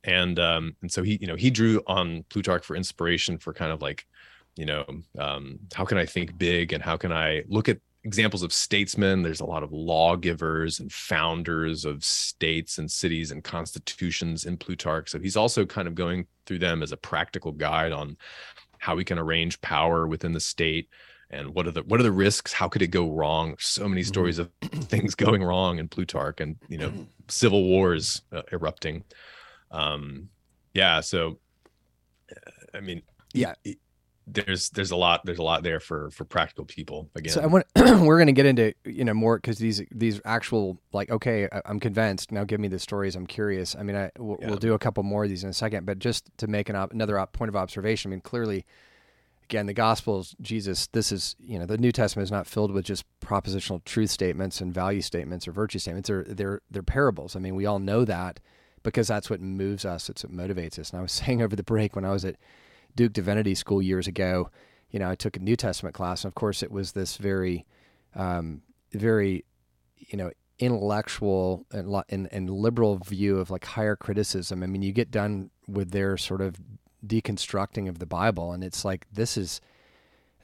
[0.04, 3.72] and um, and so he you know he drew on Plutarch for inspiration for kind
[3.72, 4.06] of like
[4.56, 4.86] you know
[5.20, 9.24] um, how can I think big and how can I look at examples of statesmen.
[9.24, 15.10] There's a lot of lawgivers and founders of states and cities and constitutions in Plutarch.
[15.10, 18.16] So he's also kind of going through them as a practical guide on
[18.78, 20.88] how we can arrange power within the state
[21.32, 24.02] and what are the what are the risks how could it go wrong so many
[24.02, 24.08] mm-hmm.
[24.08, 26.94] stories of things going wrong in plutarch and you know
[27.28, 29.04] civil wars uh, erupting
[29.72, 30.30] um
[30.76, 31.40] yeah so
[32.76, 33.02] i mean
[33.34, 33.56] yeah
[34.28, 37.46] there's there's a lot there's a lot there for for practical people again so i
[37.46, 41.48] want we're going to get into you know more because these these actual like okay
[41.52, 43.76] I, am convinced now give me the stories i'm curious.
[43.76, 44.48] I mean i we'll, yeah.
[44.48, 46.76] we'll do a couple more of these in a second but just to make an
[46.76, 48.66] op- another op- point of observation i mean clearly
[49.44, 52.86] again the gospels jesus this is you know the new testament is not filled with
[52.86, 56.08] just propositional truth statements and value statements or virtue statements.
[56.08, 57.36] They're they're they're parables.
[57.36, 58.40] I mean we all know that
[58.82, 60.90] because that's what moves us it's what motivates us.
[60.90, 62.38] And i was saying over the break when i was at
[62.96, 64.50] Duke Divinity School years ago,
[64.90, 67.66] you know, I took a New Testament class, and of course, it was this very,
[68.16, 68.62] um,
[68.94, 69.46] very,
[69.98, 74.64] you know, intellectual and, and, and liberal view of like higher criticism.
[74.64, 76.56] I mean, you get done with their sort of
[77.06, 79.60] deconstructing of the Bible, and it's like this is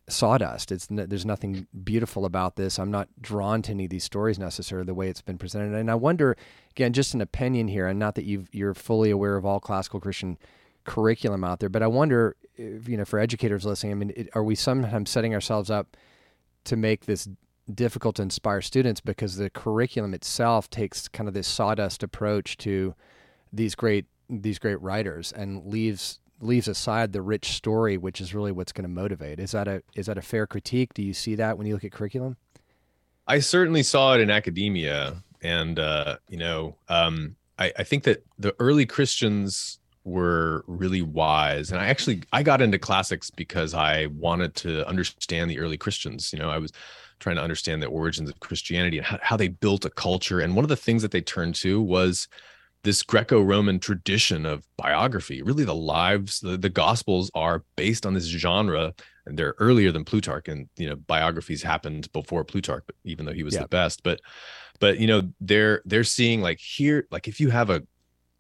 [0.10, 0.72] sawdust.
[0.72, 2.78] It's there's nothing beautiful about this.
[2.78, 5.74] I'm not drawn to any of these stories necessarily the way it's been presented.
[5.74, 6.36] And I wonder,
[6.72, 10.00] again, just an opinion here, and not that you you're fully aware of all classical
[10.00, 10.38] Christian
[10.84, 14.30] curriculum out there, but I wonder if, you know, for educators listening, I mean, it,
[14.34, 15.98] are we sometimes setting ourselves up
[16.66, 17.28] to make this
[17.74, 22.94] difficult to inspire students because the curriculum itself takes kind of this sawdust approach to
[23.54, 28.52] these great these great writers and leaves leaves aside the rich story, which is really
[28.52, 29.40] what's going to motivate.
[29.40, 30.94] Is that a is that a fair critique?
[30.94, 32.38] Do you see that when you look at curriculum?
[33.28, 38.26] I certainly saw it in academia, and uh, you know, um, I, I think that
[38.40, 41.72] the early Christians were really wise.
[41.72, 46.34] And i actually i got into classics because i wanted to understand the early christians.
[46.34, 46.72] You know i was
[47.20, 50.40] trying to understand the origins of christianity and how, how they built a culture.
[50.40, 52.28] And one of the things that they turned to was
[52.84, 55.44] this greco-roman tradition of biography.
[55.44, 58.94] Really the lives the, the gospels are based on this genre
[59.28, 60.48] and they're earlier than plutarch.
[60.48, 63.62] And you know biographies happened before plutarch but even though he was yeah.
[63.62, 64.02] the best.
[64.02, 64.20] But
[64.80, 67.84] but you know they're they're seeing like here like if you have a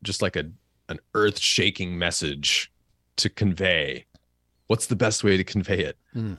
[0.04, 0.50] just like a
[0.92, 2.72] an earth shaking message
[3.18, 4.06] to convey,
[4.68, 5.98] what's the best way to convey it?
[6.16, 6.38] Mm.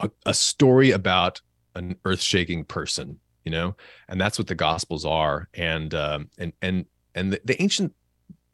[0.00, 1.40] A, a story about
[1.74, 3.76] an earth shaking person, you know,
[4.08, 5.48] and that's what the Gospels are.
[5.54, 7.94] And um, and and and the, the ancient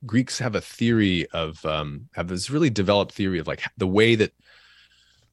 [0.07, 4.15] Greeks have a theory of um, have this really developed theory of like the way
[4.15, 4.33] that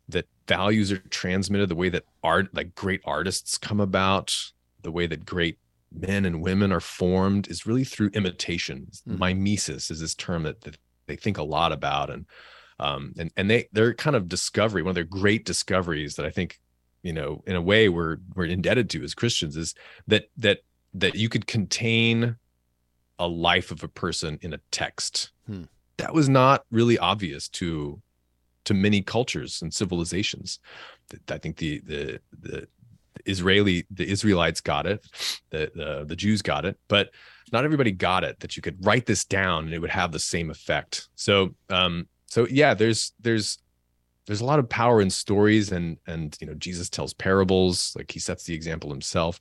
[0.10, 4.36] that values are transmitted, the way that art, like great artists come about,
[4.82, 5.58] the way that great
[5.98, 8.88] men and women are formed is really through imitation.
[9.08, 9.18] Mm-hmm.
[9.18, 10.78] Mimesis is this term that, that,
[11.08, 12.26] they think a lot about, and
[12.80, 16.32] um, and and they their kind of discovery, one of their great discoveries that I
[16.32, 16.60] think,
[17.04, 19.76] you know, in a way we're we're indebted to as Christians is
[20.08, 20.62] that that
[20.96, 22.38] that you could contain
[23.20, 25.32] a life of a person in a text.
[25.46, 25.64] Hmm.
[25.98, 28.02] That was not really obvious to
[28.66, 30.60] to many cultures and civilizations.
[31.30, 32.68] I think the the the
[33.26, 35.06] Israeli the Israelites got it,
[35.56, 37.12] the, the the Jews got it, but
[37.52, 38.40] not everybody got it.
[38.40, 41.10] That you could write this down and it would have the same effect.
[41.16, 43.60] So um so yeah, there's there's
[44.26, 48.12] there's a lot of power in stories and and you know Jesus tells parables like
[48.12, 49.40] he sets the example himself.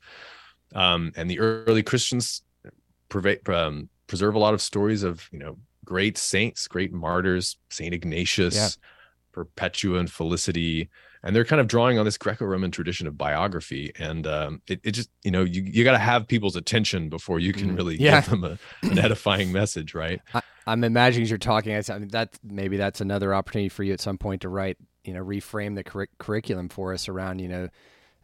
[0.73, 2.43] Um, and the early Christians
[3.09, 7.93] pervade, um, preserve a lot of stories of you know great saints, great martyrs, Saint
[7.93, 8.69] Ignatius, yeah.
[9.31, 10.89] Perpetua and Felicity,
[11.25, 14.91] and they're kind of drawing on this Greco-Roman tradition of biography, and um, it, it
[14.91, 17.97] just you know you you got to have people's attention before you can mm, really
[17.97, 18.21] yeah.
[18.21, 20.21] give them a, an edifying message, right?
[20.35, 23.83] I, am I'm imagining as you're talking, I mean, that maybe that's another opportunity for
[23.83, 27.39] you at some point to write, you know, reframe the cur- curriculum for us around
[27.39, 27.69] you know,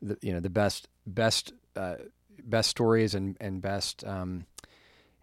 [0.04, 1.96] the you know the best best uh,
[2.44, 4.46] best stories and and best um,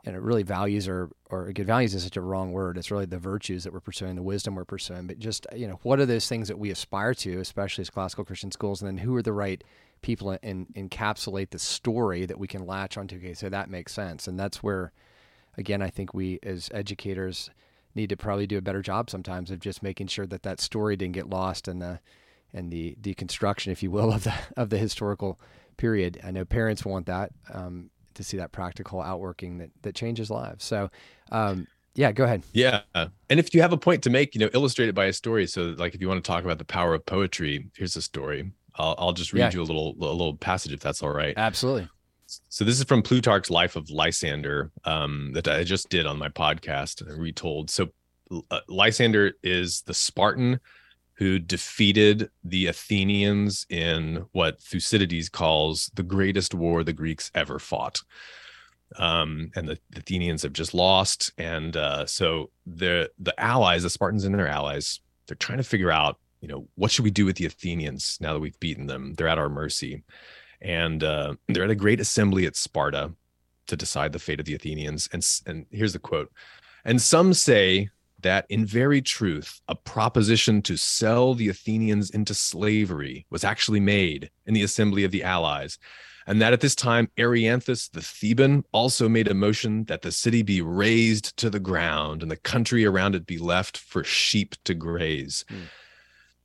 [0.09, 2.79] and it really values or or good values is such a wrong word.
[2.79, 5.07] It's really the virtues that we're pursuing, the wisdom we're pursuing.
[5.07, 8.25] But just you know, what are those things that we aspire to, especially as classical
[8.25, 9.63] Christian schools, and then who are the right
[10.01, 13.17] people and encapsulate the story that we can latch onto?
[13.17, 14.93] Okay, so that makes sense, and that's where,
[15.59, 17.51] again, I think we as educators
[17.95, 20.97] need to probably do a better job sometimes of just making sure that that story
[20.97, 22.01] didn't get lost in the
[22.55, 25.39] and the deconstruction, if you will, of the of the historical
[25.77, 26.19] period.
[26.25, 27.31] I know parents want that.
[27.53, 30.65] Um, to see that practical outworking that that changes lives.
[30.65, 30.91] So,
[31.33, 32.43] um, yeah, go ahead.
[32.53, 35.13] Yeah, and if you have a point to make, you know, illustrate it by a
[35.13, 35.47] story.
[35.47, 38.53] So, like, if you want to talk about the power of poetry, here's a story.
[38.77, 39.51] I'll, I'll just read yeah.
[39.53, 41.35] you a little a little passage if that's all right.
[41.37, 41.89] Absolutely.
[42.51, 46.29] So this is from Plutarch's Life of Lysander um, that I just did on my
[46.29, 47.71] podcast, and retold.
[47.71, 47.89] So
[48.51, 50.61] uh, Lysander is the Spartan
[51.19, 58.01] who defeated the Athenians in what Thucydides calls the greatest war the Greeks ever fought.
[58.99, 63.91] Um, and the, the, Athenians have just lost, and uh, so the the allies, the
[63.91, 67.27] Spartans and their allies, they're trying to figure out, you know, what should we do
[67.27, 69.13] with the Athenians now that we've beaten them?
[69.15, 70.05] They're at our mercy,
[70.63, 73.13] and uh, they're at a great assembly at Sparta
[73.67, 75.09] to decide the fate of the Athenians.
[75.13, 76.33] And and here's the quote:
[76.85, 77.91] "And some say
[78.21, 84.31] that in very truth, a proposition to sell the Athenians into slavery was actually made
[84.47, 85.79] in the assembly of the allies,
[86.27, 90.43] and that at this time Erianthus the Theban also made a motion that the city
[90.43, 94.75] be razed to the ground and the country around it be left for sheep to
[94.75, 95.45] graze.
[95.51, 95.63] Mm.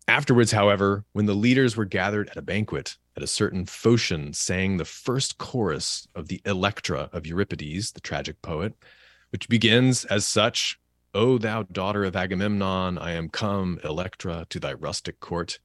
[0.08, 4.78] Afterwards, however, when the leaders were gathered at a banquet, at a certain Phocian sang
[4.78, 8.74] the first chorus of the Electra of Euripides, the tragic poet,
[9.32, 10.80] which begins as such
[11.14, 15.60] O thou daughter of Agamemnon, I am come, Electra, to thy rustic court.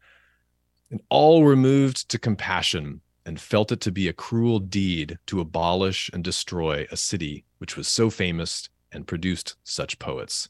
[0.90, 5.40] And all were moved to compassion and felt it to be a cruel deed to
[5.40, 10.48] abolish and destroy a city which was so famous and produced such poets.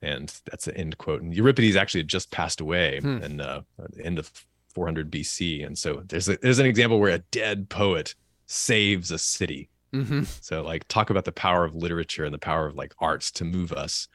[0.00, 1.22] And that's the end quote.
[1.22, 3.18] And Euripides actually had just passed away hmm.
[3.18, 4.30] in uh, the end of
[4.74, 5.64] 400 BC.
[5.64, 8.14] And so there's a, there's an example where a dead poet
[8.46, 10.22] saves a city Mm-hmm.
[10.40, 13.44] So like talk about the power of literature and the power of like arts to
[13.44, 14.08] move us.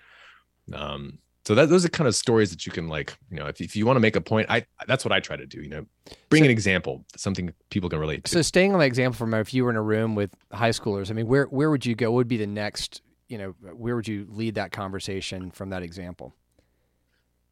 [0.74, 3.62] Um, so that those are kind of stories that you can like, you know, if,
[3.62, 5.70] if you want to make a point, I that's what I try to do, you
[5.70, 5.86] know,
[6.30, 8.32] bring so, an example, something people can relate to.
[8.32, 11.10] So staying on the example from if you were in a room with high schoolers,
[11.10, 12.12] I mean, where where would you go?
[12.12, 15.84] What would be the next, you know, where would you lead that conversation from that
[15.84, 16.36] example?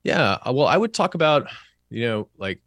[0.03, 1.47] Yeah, uh, well, I would talk about,
[1.89, 2.61] you know, like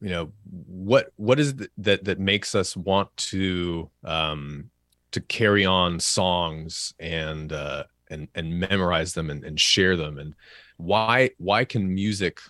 [0.00, 0.32] you know
[0.66, 4.70] what what is that that makes us want to um
[5.12, 10.18] to carry on songs and uh and and memorize them and, and share them?
[10.18, 10.34] And
[10.76, 12.40] why why can music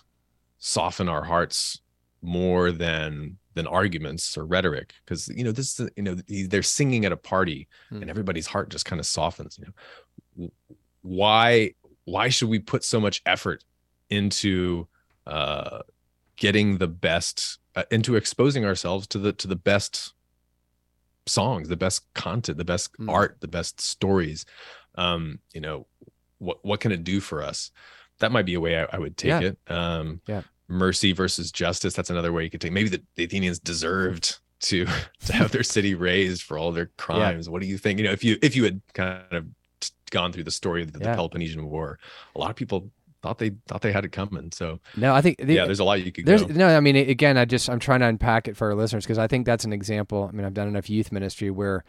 [0.57, 1.81] soften our hearts
[2.21, 4.93] more than than arguments or rhetoric?
[5.03, 8.01] Because you know this is you know they're singing at a party hmm.
[8.01, 10.49] and everybody's heart just kind of softens you know?
[11.01, 11.73] Why
[12.05, 13.63] why should we put so much effort
[14.09, 14.87] into
[15.27, 15.79] uh
[16.37, 20.13] getting the best uh, into exposing ourselves to the to the best
[21.27, 23.11] songs the best content the best mm.
[23.11, 24.45] art the best stories
[24.95, 25.87] um you know
[26.37, 27.71] what what can it do for us
[28.19, 29.39] that might be a way i, I would take yeah.
[29.39, 33.23] it um yeah mercy versus justice that's another way you could take maybe the, the
[33.23, 34.85] athenians deserved to
[35.25, 37.51] to have their city razed for all their crimes yeah.
[37.51, 39.45] what do you think you know if you if you had kind of
[40.11, 41.11] gone through the story of the, yeah.
[41.11, 41.99] the peloponnesian war
[42.35, 42.89] a lot of people
[43.25, 44.51] thought they thought they had it coming.
[44.51, 46.25] So no, I think the, yeah, there's a lot you could.
[46.25, 46.53] There's go.
[46.53, 49.17] no, I mean, again, I just I'm trying to unpack it for our listeners because
[49.17, 50.29] I think that's an example.
[50.29, 51.83] I mean, I've done enough youth ministry where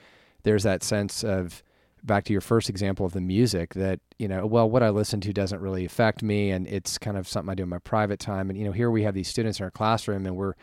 [0.45, 1.63] there's that sense of
[2.03, 5.21] back to your first example of the music that you know well what i listen
[5.21, 8.21] to doesn't really affect me and it's kind of something i do in my private
[8.21, 10.55] time and you know here we have these students in our classroom and we're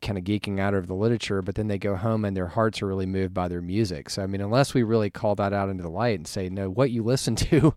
[0.00, 2.82] kind of geeking out of the literature but then they go home and their hearts
[2.82, 5.68] are really moved by their music so i mean unless we really call that out
[5.68, 7.74] into the light and say no what you listen to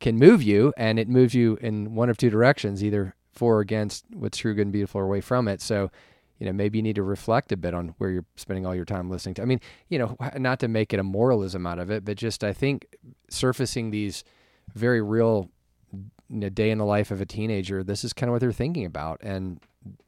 [0.00, 3.60] can move you, and it moves you in one of two directions, either for or
[3.60, 5.60] against what's true, good, and beautiful, or away from it.
[5.60, 5.90] So,
[6.38, 8.86] you know, maybe you need to reflect a bit on where you're spending all your
[8.86, 9.42] time listening to.
[9.42, 12.42] I mean, you know, not to make it a moralism out of it, but just
[12.42, 12.86] I think
[13.28, 14.24] surfacing these
[14.74, 15.50] very real
[15.92, 18.52] you know, day in the life of a teenager, this is kind of what they're
[18.52, 19.20] thinking about.
[19.22, 19.60] And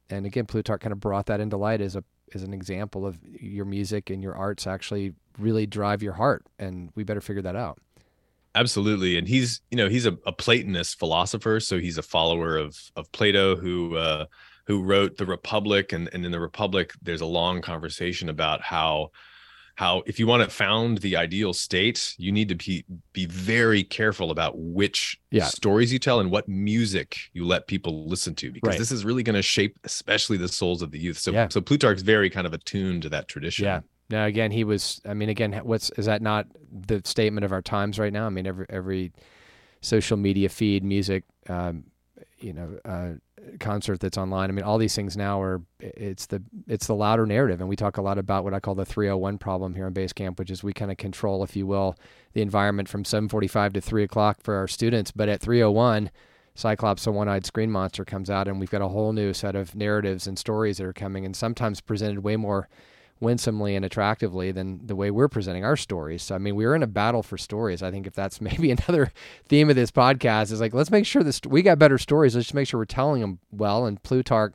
[0.09, 3.19] and again, Plutarch kind of brought that into light as a as an example of
[3.23, 7.55] your music and your arts actually really drive your heart, and we better figure that
[7.55, 7.79] out.
[8.55, 12.77] Absolutely, and he's you know he's a, a Platonist philosopher, so he's a follower of
[12.95, 14.25] of Plato who uh,
[14.65, 19.11] who wrote the Republic, and and in the Republic there's a long conversation about how
[19.75, 23.83] how if you want to found the ideal state, you need to be be very
[23.83, 25.45] careful about which yeah.
[25.45, 28.77] stories you tell and what music you let people listen to, because right.
[28.77, 31.17] this is really going to shape especially the souls of the youth.
[31.17, 31.47] So yeah.
[31.49, 33.65] so Plutarch's very kind of attuned to that tradition.
[33.65, 33.81] Yeah,
[34.13, 35.01] now, again, he was.
[35.05, 38.27] I mean, again, what's is that not the statement of our times right now?
[38.27, 39.11] I mean, every every
[39.81, 41.85] social media feed, music, um,
[42.37, 43.13] you know, uh,
[43.59, 44.49] concert that's online.
[44.49, 47.75] I mean, all these things now are it's the it's the louder narrative, and we
[47.75, 50.63] talk a lot about what I call the 301 problem here in Basecamp, which is
[50.63, 51.97] we kind of control, if you will,
[52.33, 56.11] the environment from 7:45 to 3 o'clock for our students, but at 301.
[56.55, 59.73] Cyclops, a one-eyed screen monster, comes out, and we've got a whole new set of
[59.73, 62.69] narratives and stories that are coming, and sometimes presented way more
[63.23, 66.21] winsomely and attractively than the way we're presenting our stories.
[66.21, 67.81] So, I mean, we're in a battle for stories.
[67.81, 69.11] I think if that's maybe another
[69.47, 72.35] theme of this podcast is like, let's make sure this we got better stories.
[72.35, 74.53] Let's just make sure we're telling them well, and Plutarch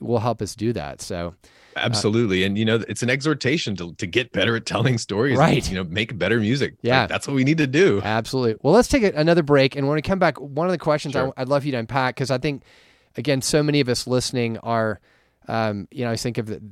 [0.00, 1.00] will help us do that.
[1.00, 1.34] So.
[1.76, 2.44] Uh, Absolutely.
[2.44, 5.36] Uh, and you know, it's an exhortation to, to get better at telling stories.
[5.36, 5.58] Right.
[5.58, 6.76] And, you know, make better music.
[6.82, 7.00] Yeah.
[7.00, 8.00] Like, that's what we need to do.
[8.02, 8.60] Absolutely.
[8.62, 9.74] Well, let's take another break.
[9.74, 11.32] And when we come back, one of the questions sure.
[11.36, 12.62] I, would love you to unpack, because I think
[13.16, 15.00] again, so many of us listening are,
[15.48, 16.62] um, you know, I think of the,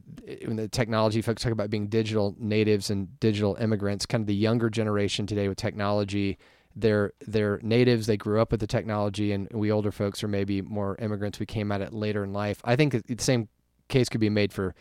[0.44, 4.34] when the technology folks talk about being digital natives and digital immigrants, kind of the
[4.34, 6.38] younger generation today with technology.
[6.74, 8.06] They're they're natives.
[8.06, 11.38] They grew up with the technology, and we older folks are maybe more immigrants.
[11.38, 12.62] We came at it later in life.
[12.64, 13.48] I think the same
[13.88, 14.74] case could be made for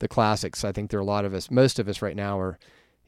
[0.00, 0.64] the classics.
[0.64, 2.58] I think there are a lot of us, most of us right now are,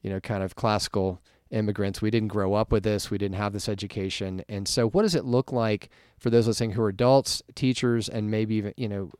[0.02, 1.20] you know, kind of classical
[1.50, 2.02] immigrants.
[2.02, 3.10] We didn't grow up with this.
[3.10, 4.44] We didn't have this education.
[4.48, 8.30] And so, what does it look like for those listening who are adults, teachers, and
[8.30, 9.10] maybe even, you know,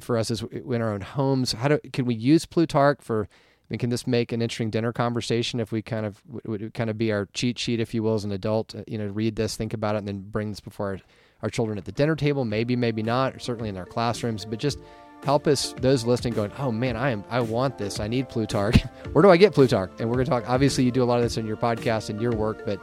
[0.00, 1.52] for us as in our own homes?
[1.52, 3.28] How do can we use Plutarch for?
[3.28, 6.90] I mean, can this make an interesting dinner conversation if we kind of would kind
[6.90, 8.74] of be our cheat sheet, if you will, as an adult?
[8.74, 10.98] Uh, you know, read this, think about it, and then bring this before our,
[11.42, 12.44] our children at the dinner table.
[12.44, 13.40] Maybe, maybe not.
[13.40, 14.78] certainly in our classrooms, but just
[15.24, 18.00] help us those listening going oh man i am i want this.
[18.00, 18.82] I need plutarch.
[19.12, 19.92] Where do i get plutarch?
[19.98, 22.10] And we're going to talk obviously you do a lot of this in your podcast
[22.10, 22.78] and your work but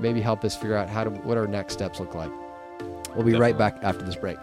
[0.00, 2.30] maybe help us figure out how to what our next steps look like.
[3.14, 3.40] We'll be Definitely.
[3.40, 4.38] right back after this break.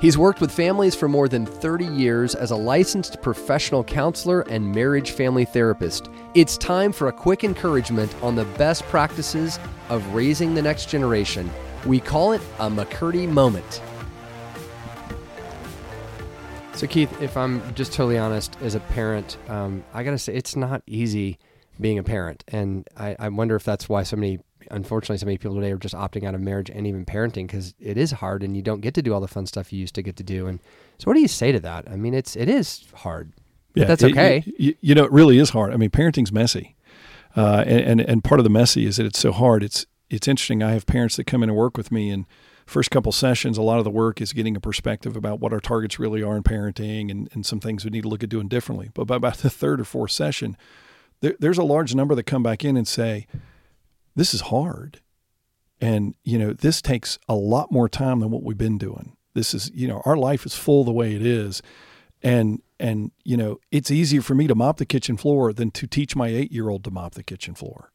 [0.00, 4.74] He's worked with families for more than 30 years as a licensed professional counselor and
[4.74, 6.08] marriage family therapist.
[6.34, 9.60] It's time for a quick encouragement on the best practices
[9.90, 11.48] of raising the next generation
[11.86, 13.82] we call it a McCurdy moment.
[16.74, 20.34] So, Keith, if I'm just totally honest, as a parent, um, I got to say
[20.34, 21.38] it's not easy
[21.80, 22.44] being a parent.
[22.48, 25.78] And I, I, wonder if that's why so many, unfortunately, so many people today are
[25.78, 28.80] just opting out of marriage and even parenting because it is hard and you don't
[28.80, 30.46] get to do all the fun stuff you used to get to do.
[30.46, 30.60] And
[30.98, 31.88] so, what do you say to that?
[31.90, 33.32] I mean, it's, it is hard.
[33.74, 34.44] Yeah, that's okay.
[34.46, 35.72] It, you, you, know, it really is hard.
[35.72, 36.74] I mean, parenting's messy.
[37.36, 39.62] Uh, and, and, and part of the messy is that it's so hard.
[39.62, 40.62] It's it's interesting.
[40.62, 42.26] I have parents that come in and work with me, and
[42.66, 45.60] first couple sessions, a lot of the work is getting a perspective about what our
[45.60, 48.48] targets really are in parenting and, and some things we need to look at doing
[48.48, 48.90] differently.
[48.92, 50.56] But by about the third or fourth session,
[51.20, 53.26] there, there's a large number that come back in and say,
[54.14, 55.00] "This is hard,"
[55.80, 59.16] and you know this takes a lot more time than what we've been doing.
[59.34, 61.62] This is you know our life is full the way it is,
[62.22, 65.86] and and you know it's easier for me to mop the kitchen floor than to
[65.86, 67.91] teach my eight year old to mop the kitchen floor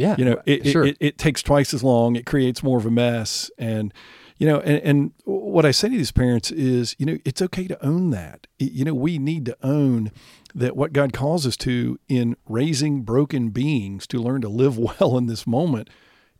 [0.00, 0.16] yeah.
[0.18, 0.84] You know, it, sure.
[0.84, 2.16] it, it, it, takes twice as long.
[2.16, 3.50] It creates more of a mess.
[3.58, 3.92] And,
[4.38, 7.68] you know, and, and what I say to these parents is, you know, it's okay
[7.68, 8.46] to own that.
[8.58, 10.10] You know, we need to own
[10.54, 15.18] that what God calls us to in raising broken beings to learn to live well
[15.18, 15.90] in this moment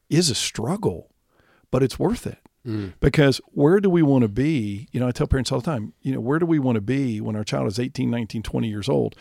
[0.08, 1.10] is a struggle,
[1.70, 2.38] but it's worth it.
[2.66, 2.94] Mm.
[3.00, 4.88] Because where do we want to be?
[4.90, 6.82] You know, I tell parents all the time, you know, where do we want to
[6.82, 9.14] be when our child is 18, 19, 20 years old?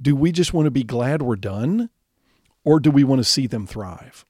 [0.00, 1.90] Do we just want to be glad we're done?
[2.64, 4.24] Or do we want to see them thrive?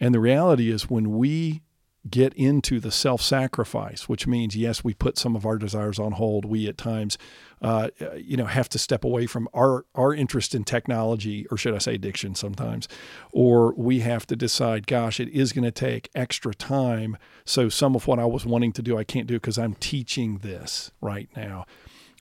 [0.00, 1.62] And the reality is, when we
[2.08, 6.12] get into the self sacrifice, which means, yes, we put some of our desires on
[6.12, 6.44] hold.
[6.44, 7.16] We at times,
[7.62, 11.74] uh, you know, have to step away from our, our interest in technology, or should
[11.74, 12.88] I say addiction sometimes,
[13.32, 17.16] or we have to decide, gosh, it is going to take extra time.
[17.44, 20.38] So some of what I was wanting to do, I can't do because I'm teaching
[20.38, 21.64] this right now.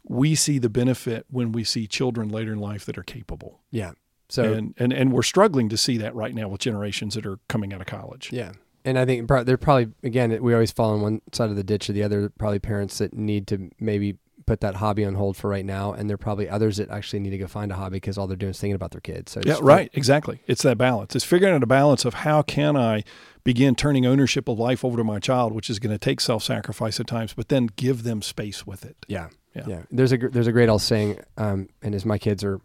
[0.05, 3.61] We see the benefit when we see children later in life that are capable.
[3.71, 3.93] Yeah.
[4.29, 7.39] So and, and and we're struggling to see that right now with generations that are
[7.47, 8.31] coming out of college.
[8.31, 8.53] Yeah.
[8.85, 11.89] And I think they're probably again we always fall on one side of the ditch
[11.89, 12.29] or the other.
[12.29, 16.09] Probably parents that need to maybe put that hobby on hold for right now, and
[16.09, 18.35] there are probably others that actually need to go find a hobby because all they're
[18.35, 19.31] doing is thinking about their kids.
[19.31, 20.41] So yeah, right, exactly.
[20.47, 21.15] It's that balance.
[21.15, 23.03] It's figuring out a balance of how can I
[23.43, 26.99] begin turning ownership of life over to my child, which is going to take self-sacrifice
[26.99, 28.97] at times, but then give them space with it.
[29.07, 29.63] Yeah, yeah.
[29.67, 29.81] yeah.
[29.91, 32.59] There's a there's a great old saying, um, and as my kids are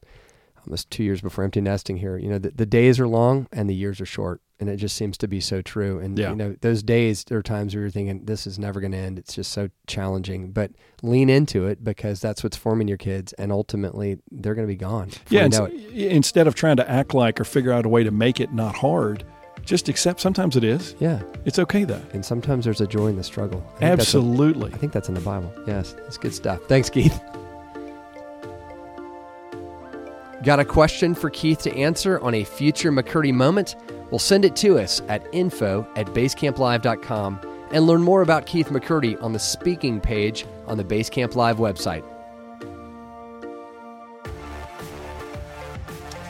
[0.69, 3.69] almost two years before empty nesting here, you know, the, the days are long and
[3.69, 4.41] the years are short.
[4.61, 6.01] And it just seems to be so true.
[6.01, 6.31] And, yeah.
[6.31, 8.99] you know, those days, there are times where you're thinking, this is never going to
[8.99, 9.17] end.
[9.17, 10.51] It's just so challenging.
[10.51, 13.33] But lean into it because that's what's forming your kids.
[13.35, 15.11] And ultimately, they're going to be gone.
[15.31, 15.49] Yeah.
[15.93, 18.75] instead of trying to act like or figure out a way to make it not
[18.75, 19.25] hard,
[19.65, 20.97] just accept sometimes it is.
[20.99, 21.23] Yeah.
[21.45, 22.03] It's okay though.
[22.13, 23.65] And sometimes there's a joy in the struggle.
[23.81, 24.73] I Absolutely.
[24.73, 25.53] I think that's in the Bible.
[25.67, 25.95] Yes.
[26.07, 26.61] It's good stuff.
[26.69, 27.21] Thanks, Keith.
[30.45, 33.75] Got a question for Keith to answer on a future McCurdy moment?
[34.13, 37.41] Well, send it to us at info at basecamplive.com
[37.73, 42.05] and learn more about Keith McCurdy on the speaking page on the Basecamp Live website.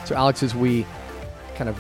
[0.06, 0.86] So, Alex, as we
[1.56, 1.78] kind of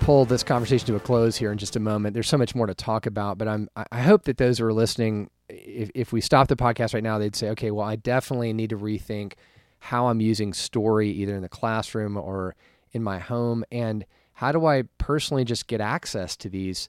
[0.00, 2.66] pull this conversation to a close here in just a moment, there's so much more
[2.66, 6.20] to talk about, but I'm, I hope that those who are listening, if, if we
[6.20, 9.32] stop the podcast right now, they'd say, okay, well, I definitely need to rethink
[9.80, 12.54] how I'm using story either in the classroom or
[12.92, 14.04] in my home and
[14.34, 16.88] how do I personally just get access to these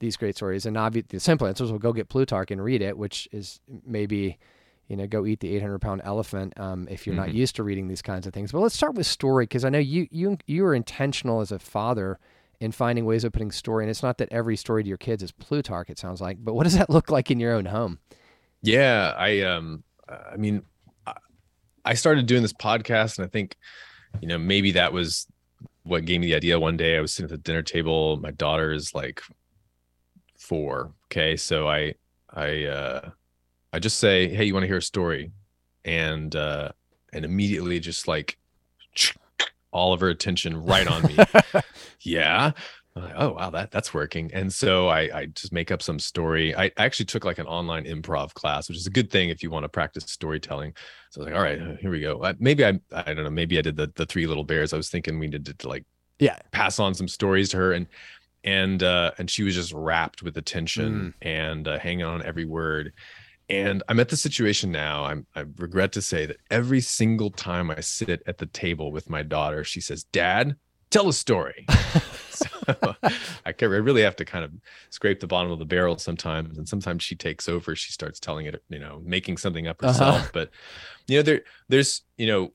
[0.00, 2.82] these great stories and obviously the simple answer is well go get Plutarch and read
[2.82, 4.38] it which is maybe
[4.88, 7.26] you know go eat the 800 pound elephant um, if you're mm-hmm.
[7.26, 9.68] not used to reading these kinds of things but let's start with story because I
[9.68, 12.18] know you you you are intentional as a father
[12.62, 13.82] in finding ways of putting story.
[13.82, 15.90] And it's not that every story to your kids is Plutarch.
[15.90, 17.98] It sounds like, but what does that look like in your own home?
[18.62, 20.62] Yeah, I um, I mean,
[21.84, 23.56] I started doing this podcast, and I think,
[24.20, 25.26] you know, maybe that was
[25.84, 26.58] what gave me the idea.
[26.58, 28.18] One day, I was sitting at the dinner table.
[28.18, 29.22] My daughter is like
[30.38, 30.92] four.
[31.06, 31.94] Okay, so I
[32.30, 33.10] I uh,
[33.72, 35.32] I just say, "Hey, you want to hear a story?"
[35.84, 36.70] And uh,
[37.12, 38.38] and immediately just like
[39.72, 41.16] all of her attention right on me.
[42.00, 42.52] yeah.
[42.94, 44.30] Like, oh wow, that that's working.
[44.34, 46.54] And so I I just make up some story.
[46.54, 49.50] I, actually took like an online improv class, which is a good thing if you
[49.50, 50.74] want to practice storytelling.
[51.10, 52.34] So I was like, all right, here we go.
[52.38, 53.30] Maybe I I don't know.
[53.30, 54.72] Maybe I did the the three little bears.
[54.72, 55.86] I was thinking we needed to like
[56.18, 57.86] yeah pass on some stories to her and
[58.44, 61.26] and uh and she was just wrapped with attention mm.
[61.26, 62.92] and uh, hanging on every word
[63.48, 65.04] and I'm at the situation now.
[65.04, 69.10] I'm, I regret to say that every single time I sit at the table with
[69.10, 70.56] my daughter, she says, Dad,
[70.92, 71.66] tell a story.
[72.30, 72.46] so
[73.44, 74.52] I, can, I really have to kind of
[74.90, 76.58] scrape the bottom of the barrel sometimes.
[76.58, 77.74] And sometimes she takes over.
[77.74, 79.92] She starts telling it, you know, making something up uh-huh.
[79.92, 80.16] herself.
[80.16, 80.30] Uh-huh.
[80.32, 80.50] But,
[81.08, 82.52] you know, there, there's, you know,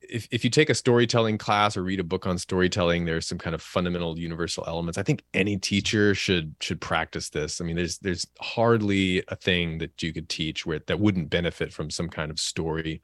[0.00, 3.38] if, if you take a storytelling class or read a book on storytelling there's some
[3.38, 7.76] kind of fundamental universal elements i think any teacher should should practice this i mean
[7.76, 12.08] there's there's hardly a thing that you could teach where that wouldn't benefit from some
[12.08, 13.02] kind of story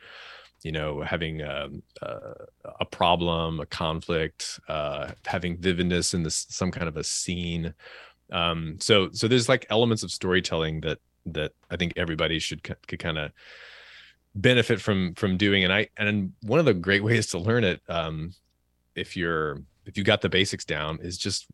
[0.63, 2.35] you know having um, uh,
[2.81, 7.75] a problem a conflict uh, having vividness in this some kind of a scene.
[8.31, 12.99] Um, so so there's like elements of storytelling that that i think everybody should could
[12.99, 13.31] kind of
[14.35, 17.83] benefit from from doing and i and one of the great ways to learn it
[17.89, 18.33] um
[18.95, 21.49] if you're if you got the basics down is just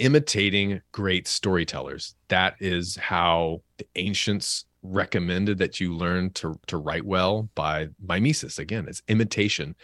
[0.00, 2.14] imitating great storytellers.
[2.28, 8.58] That is how the ancients recommended that you learn to to write well by mimesis
[8.58, 9.74] again it's imitation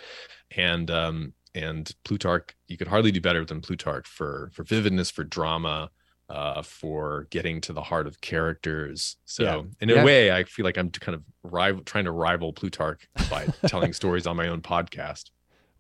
[0.57, 5.25] and um and plutarch you could hardly do better than plutarch for for vividness for
[5.25, 5.91] drama
[6.29, 9.17] uh, for getting to the heart of characters.
[9.25, 9.63] So, yeah.
[9.81, 10.05] in a yeah.
[10.05, 14.27] way, I feel like I'm kind of rival, trying to rival Plutarch by telling stories
[14.27, 15.31] on my own podcast.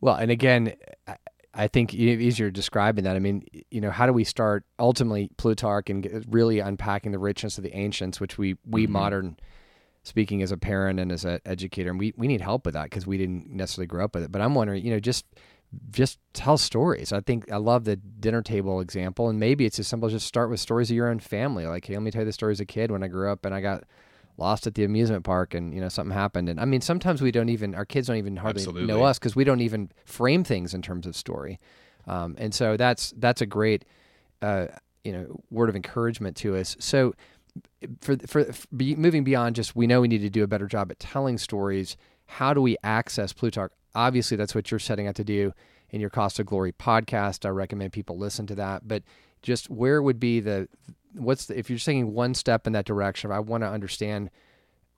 [0.00, 0.74] Well, and again,
[1.56, 5.30] I think as you're describing that, I mean, you know, how do we start ultimately
[5.38, 8.92] Plutarch and really unpacking the richness of the ancients, which we we mm-hmm.
[8.92, 9.36] modern
[10.02, 12.84] speaking as a parent and as an educator, and we we need help with that
[12.84, 14.30] because we didn't necessarily grow up with it.
[14.30, 15.24] But I'm wondering, you know, just
[15.90, 17.12] just tell stories.
[17.12, 20.26] I think I love the dinner table example, and maybe it's as simple as just
[20.26, 21.66] start with stories of your own family.
[21.66, 23.46] Like, hey, let me tell you the story as a kid when I grew up
[23.46, 23.84] and I got
[24.38, 26.48] lost at the amusement park and you know something happened.
[26.48, 28.86] And i mean sometimes we don't even our kids don't even hardly Absolutely.
[28.86, 31.58] know us because we don't even frame things in terms of story.
[32.06, 33.84] Um, and so that's that's a great
[34.42, 34.66] uh,
[35.04, 36.76] you know word of encouragement to us.
[36.78, 37.14] So
[38.00, 40.90] for, for for moving beyond just we know we need to do a better job
[40.90, 43.72] at telling stories how do we access plutarch?
[43.94, 45.52] Obviously that's what you're setting out to do
[45.90, 47.46] in your cost of glory podcast.
[47.46, 48.86] I recommend people listen to that.
[48.86, 49.02] But
[49.42, 50.68] just where would be the
[51.16, 54.30] what's the, if you're taking one step in that direction i want to understand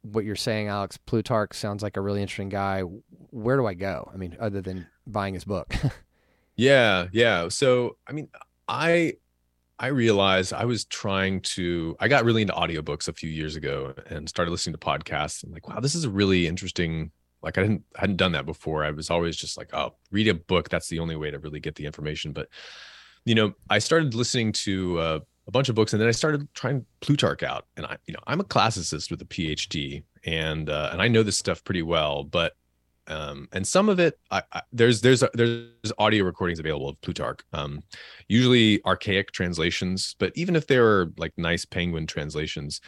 [0.02, 2.80] what you're saying alex plutarch sounds like a really interesting guy
[3.30, 5.74] where do i go i mean other than buying his book
[6.56, 8.28] yeah yeah so i mean
[8.68, 9.12] i
[9.78, 13.94] i realized i was trying to i got really into audiobooks a few years ago
[14.10, 17.10] and started listening to podcasts i'm like wow this is a really interesting
[17.42, 18.84] like I didn't hadn't done that before.
[18.84, 20.68] I was always just like, oh, read a book.
[20.68, 22.32] That's the only way to really get the information.
[22.32, 22.48] But
[23.24, 26.46] you know, I started listening to uh, a bunch of books, and then I started
[26.54, 27.66] trying Plutarch out.
[27.76, 31.22] And I, you know, I'm a classicist with a PhD, and uh, and I know
[31.22, 32.22] this stuff pretty well.
[32.22, 32.52] But
[33.08, 37.40] um, and some of it, I, I, there's there's there's audio recordings available of Plutarch.
[37.54, 37.82] Um,
[38.28, 42.82] usually archaic translations, but even if they are like nice Penguin translations,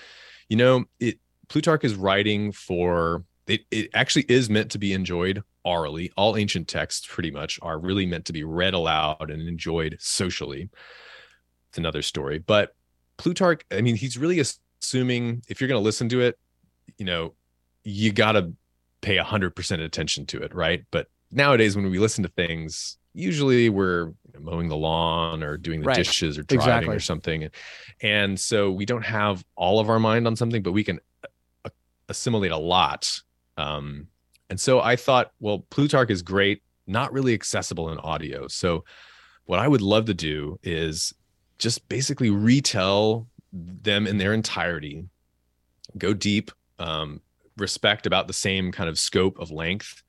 [0.49, 5.43] you know, it Plutarch is writing for it, it actually is meant to be enjoyed
[5.65, 6.13] orally.
[6.17, 10.69] All ancient texts, pretty much, are really meant to be read aloud and enjoyed socially.
[11.71, 12.39] It's another story.
[12.39, 12.75] But
[13.17, 16.39] Plutarch, I mean, he's really assuming if you're going to listen to it,
[16.99, 17.35] you know,
[17.85, 18.53] you got to
[19.01, 20.85] pay 100% attention to it, right?
[20.91, 25.87] But nowadays, when we listen to things, usually we're mowing the lawn or doing the
[25.87, 25.97] right.
[25.97, 26.97] dishes or driving exactly.
[26.97, 27.49] or something.
[28.03, 31.01] And so we don't have all of our mind on something, but we can
[31.65, 31.71] uh,
[32.09, 33.23] assimilate a lot
[33.61, 34.09] um,
[34.49, 38.49] and so I thought, well, Plutarch is great, not really accessible in audio.
[38.49, 38.85] So
[39.45, 41.13] what I would love to do is
[41.61, 45.07] just basically retell them in their entirety,
[45.99, 47.21] go deep, um,
[47.57, 50.03] respect about the same kind of scope of length,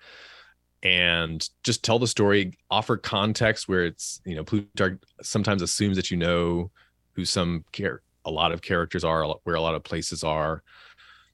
[0.83, 6.09] and just tell the story, offer context where it's, you know, Plutarch sometimes assumes that
[6.09, 6.71] you know
[7.13, 10.63] who some care a lot of characters are, where a lot of places are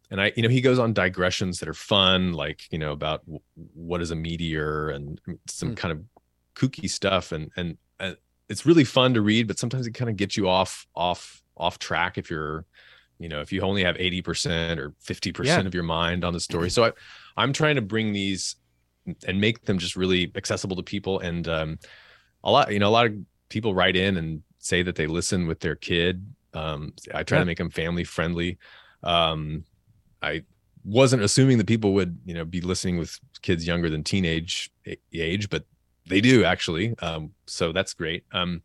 [0.09, 3.25] and I, you know, he goes on digressions that are fun, like you know about
[3.25, 3.41] w-
[3.73, 5.77] what is a meteor and some mm.
[5.77, 6.03] kind of
[6.55, 7.77] kooky stuff, and and
[8.49, 11.79] it's really fun to read, but sometimes it kind of gets you off off off
[11.79, 12.65] track if you're
[13.19, 15.59] you know if you only have 80% or 50% yeah.
[15.59, 16.91] of your mind on the story so I,
[17.35, 18.55] i'm trying to bring these
[19.25, 21.79] and make them just really accessible to people and um,
[22.43, 23.13] a lot you know a lot of
[23.49, 27.43] people write in and say that they listen with their kid um, i try yeah.
[27.43, 28.57] to make them family friendly
[29.03, 29.63] um,
[30.21, 30.43] i
[30.83, 34.69] wasn't assuming that people would you know be listening with kids younger than teenage
[35.13, 35.65] age but
[36.07, 38.61] they do actually um, so that's great um,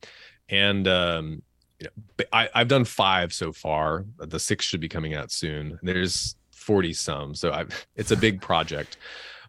[0.48, 1.42] and um,
[1.82, 4.04] you know, I, I've done five so far.
[4.18, 5.78] The six should be coming out soon.
[5.82, 8.96] There's 40 some, so I've, it's a big project.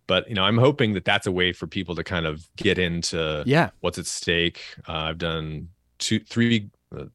[0.07, 2.77] But you know, I'm hoping that that's a way for people to kind of get
[2.77, 4.61] into yeah what's at stake.
[4.87, 7.05] Uh, I've done two, three, uh,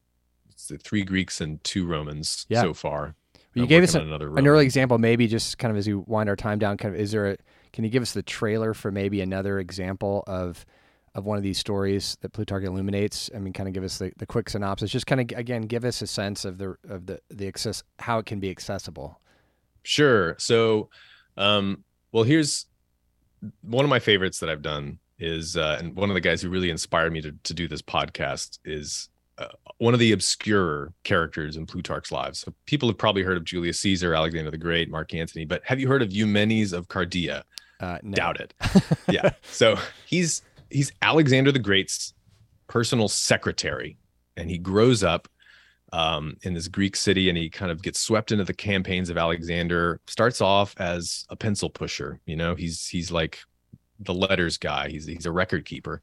[0.57, 2.61] three Greeks and two Romans yeah.
[2.61, 3.15] so far.
[3.55, 6.29] Well, you gave us a, an early example, maybe just kind of as we wind
[6.29, 6.77] our time down.
[6.77, 7.37] Kind of, is there a?
[7.73, 10.65] Can you give us the trailer for maybe another example of
[11.15, 13.29] of one of these stories that Plutarch illuminates?
[13.35, 14.91] I mean, kind of give us the, the quick synopsis.
[14.91, 18.19] Just kind of again give us a sense of the of the the access how
[18.19, 19.19] it can be accessible.
[19.83, 20.35] Sure.
[20.37, 20.89] So,
[21.37, 22.65] um, well, here's
[23.61, 26.49] one of my favorites that I've done is, uh, and one of the guys who
[26.49, 29.08] really inspired me to to do this podcast is
[29.39, 32.39] uh, one of the obscure characters in Plutarch's lives.
[32.39, 35.79] So people have probably heard of Julius Caesar, Alexander the Great, Mark Antony, but have
[35.79, 37.43] you heard of Eumenes of Cardia?
[37.79, 38.15] Uh, no.
[38.15, 38.53] Doubt it.
[39.09, 39.31] yeah.
[39.43, 42.13] So he's he's Alexander the Great's
[42.67, 43.97] personal secretary,
[44.35, 45.29] and he grows up
[45.93, 49.17] um, in this Greek city, and he kind of gets swept into the campaigns of
[49.17, 50.01] Alexander.
[50.07, 53.39] Starts off as a pencil pusher, you know, he's he's like
[53.99, 54.89] the letters guy.
[54.89, 56.01] He's he's a record keeper,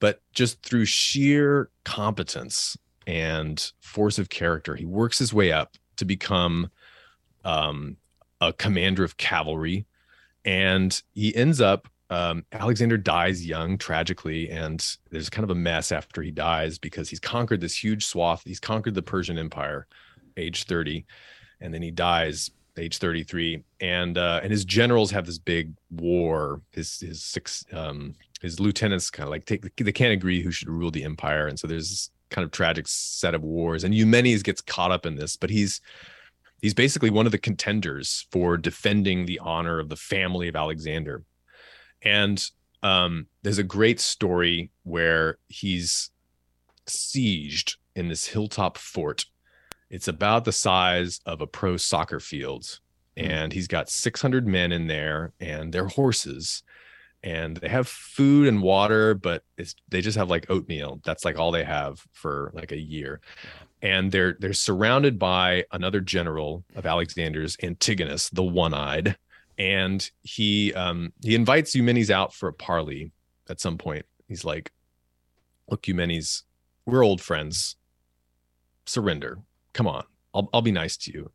[0.00, 2.76] but just through sheer competence
[3.06, 6.70] and force of character, he works his way up to become
[7.44, 7.96] um,
[8.40, 9.86] a commander of cavalry,
[10.44, 15.90] and he ends up um, Alexander dies young, tragically, and there's kind of a mess
[15.90, 18.42] after he dies because he's conquered this huge swath.
[18.44, 19.86] He's conquered the Persian Empire,
[20.36, 21.06] age 30,
[21.60, 26.60] and then he dies age 33 and uh and his generals have this big war
[26.72, 28.14] his his six um
[28.44, 31.58] his lieutenants kind of like take they can't agree who should rule the empire and
[31.58, 35.14] so there's this kind of tragic set of wars and eumenes gets caught up in
[35.14, 35.80] this but he's
[36.60, 41.22] he's basically one of the contenders for defending the honor of the family of alexander
[42.02, 42.50] and
[42.84, 46.10] um, there's a great story where he's
[46.86, 49.24] sieged in this hilltop fort.
[49.90, 52.80] It's about the size of a pro soccer field.
[53.16, 53.24] Hmm.
[53.24, 56.62] And he's got 600 men in there and their horses.
[57.24, 61.00] And they have food and water, but it's they just have like oatmeal.
[61.04, 63.20] That's like all they have for like a year.
[63.82, 69.16] And they're they're surrounded by another general of Alexander's, Antigonus, the one-eyed
[69.58, 73.12] and he um he invites Eumenes out for a parley
[73.48, 74.04] at some point.
[74.28, 74.72] He's like,
[75.68, 76.44] "Look, Eumenes,
[76.86, 77.76] we're old friends.
[78.86, 79.38] Surrender.
[79.72, 80.04] Come on.
[80.34, 81.30] I'll I'll be nice to you.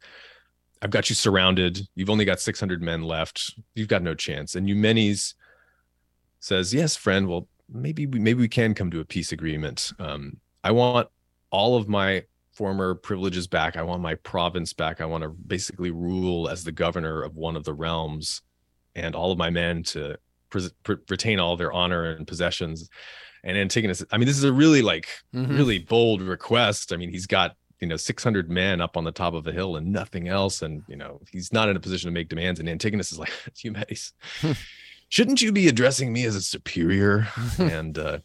[0.82, 1.80] I've got you surrounded.
[1.96, 3.54] You've only got 600 men left.
[3.76, 5.36] You've got no chance." And Eumenes
[6.40, 7.28] says, "Yes, friend.
[7.28, 9.92] Well, maybe we, maybe we can come to a peace agreement.
[10.00, 11.08] Um, I want
[11.52, 12.24] all of my
[12.54, 13.78] former privileges back.
[13.78, 15.02] I want my province back.
[15.02, 18.42] I want to basically rule as the governor of one of the realms
[18.96, 20.18] and all of my men to
[20.50, 22.90] pre- pre- retain all their honor and possessions.
[23.44, 25.56] And Antigonus, I mean, this is a really like mm-hmm.
[25.56, 26.92] really bold request.
[26.92, 29.78] I mean, he's got you know 600 men up on the top of a hill
[29.78, 32.68] and nothing else and you know he's not in a position to make demands and
[32.68, 33.32] antigonus is like
[33.64, 34.12] eumenes
[35.10, 38.20] shouldn't you be addressing me as a superior and uh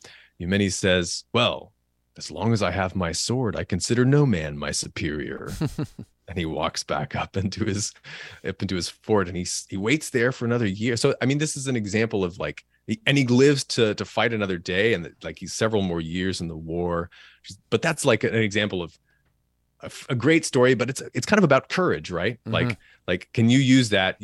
[0.68, 1.74] says well
[2.16, 5.50] as long as I have my sword, I consider no man my superior.
[6.28, 7.92] and he walks back up into his
[8.46, 10.96] up into his fort and he he waits there for another year.
[10.96, 12.64] So I mean, this is an example of like
[13.06, 16.48] and he lives to to fight another day and like he's several more years in
[16.48, 17.10] the war.
[17.70, 18.96] But that's like an example of
[19.80, 22.38] a, a great story, but it's it's kind of about courage, right?
[22.44, 22.52] Mm-hmm.
[22.52, 22.78] Like
[23.08, 24.20] like can you use that?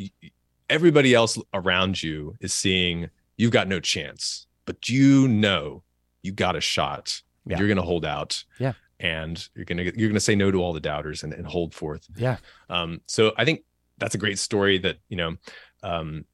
[0.71, 5.83] Everybody else around you is seeing you've got no chance, but you know
[6.23, 7.21] you got a shot.
[7.45, 7.57] Yeah.
[7.57, 8.73] you're going to hold out yeah.
[8.99, 11.45] and you're going to you're going to say no to all the doubters and, and
[11.45, 12.07] hold forth.
[12.15, 12.37] Yeah.
[12.69, 13.63] Um so i think
[13.97, 15.35] that's a great story that you know
[15.81, 16.25] um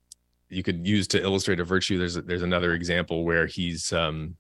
[0.49, 1.97] you could use to illustrate a virtue.
[1.97, 4.35] There's a, there's another example where he's um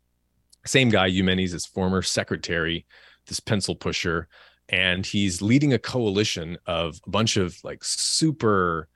[0.65, 2.85] same guy eumenes is former secretary
[3.27, 4.27] this pencil pusher
[4.69, 8.89] and he's leading a coalition of a bunch of like super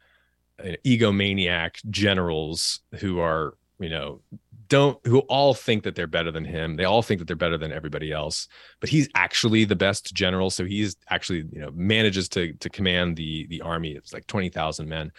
[0.63, 4.21] uh, egomaniac generals who are you know
[4.67, 6.77] don't who all think that they're better than him.
[6.77, 8.47] They all think that they're better than everybody else.
[8.79, 13.17] But he's actually the best general, so he's actually you know manages to to command
[13.17, 13.91] the the army.
[13.91, 15.11] It's like twenty thousand men,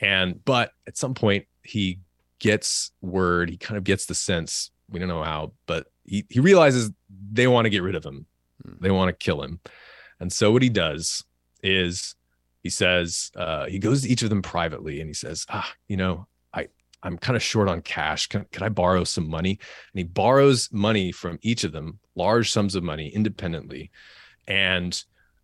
[0.00, 1.98] and but at some point he
[2.38, 3.50] gets word.
[3.50, 6.90] He kind of gets the sense we don't know how, but he, he realizes
[7.32, 8.26] they want to get rid of him.
[8.64, 8.74] Hmm.
[8.80, 9.60] They want to kill him.
[10.20, 11.24] And so what he does
[11.62, 12.14] is
[12.64, 15.98] he says, uh, he goes to each of them privately and he says, ah, you
[15.98, 16.68] know, I,
[17.02, 18.26] I'm kind of short on cash.
[18.26, 19.50] Can, can I borrow some money?
[19.50, 23.90] And he borrows money from each of them, large sums of money independently.
[24.48, 25.00] And,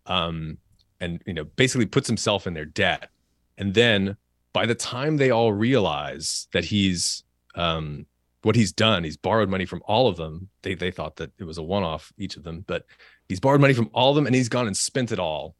[0.07, 0.57] um,
[0.99, 3.11] and, you know, basically puts himself in their debt.
[3.55, 4.17] And then
[4.51, 8.07] by the time they all realize that he's, um,
[8.41, 10.49] what he's done, he's borrowed money from all of them.
[10.63, 12.85] They they thought that it was a one off each of them, but
[13.29, 15.55] he's borrowed money from all of them and he's gone and spent it all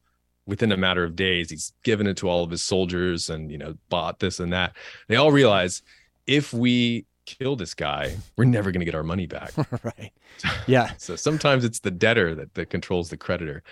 [0.52, 1.50] within a matter of days.
[1.50, 4.76] He's given it to all of his soldiers and you know bought this and that.
[5.08, 5.82] They all realize
[6.28, 9.54] if we kill this guy, we're never going to get our money back.
[9.84, 10.12] right.
[10.68, 10.92] Yeah.
[10.98, 13.64] so sometimes it's the debtor that, that controls the creditor.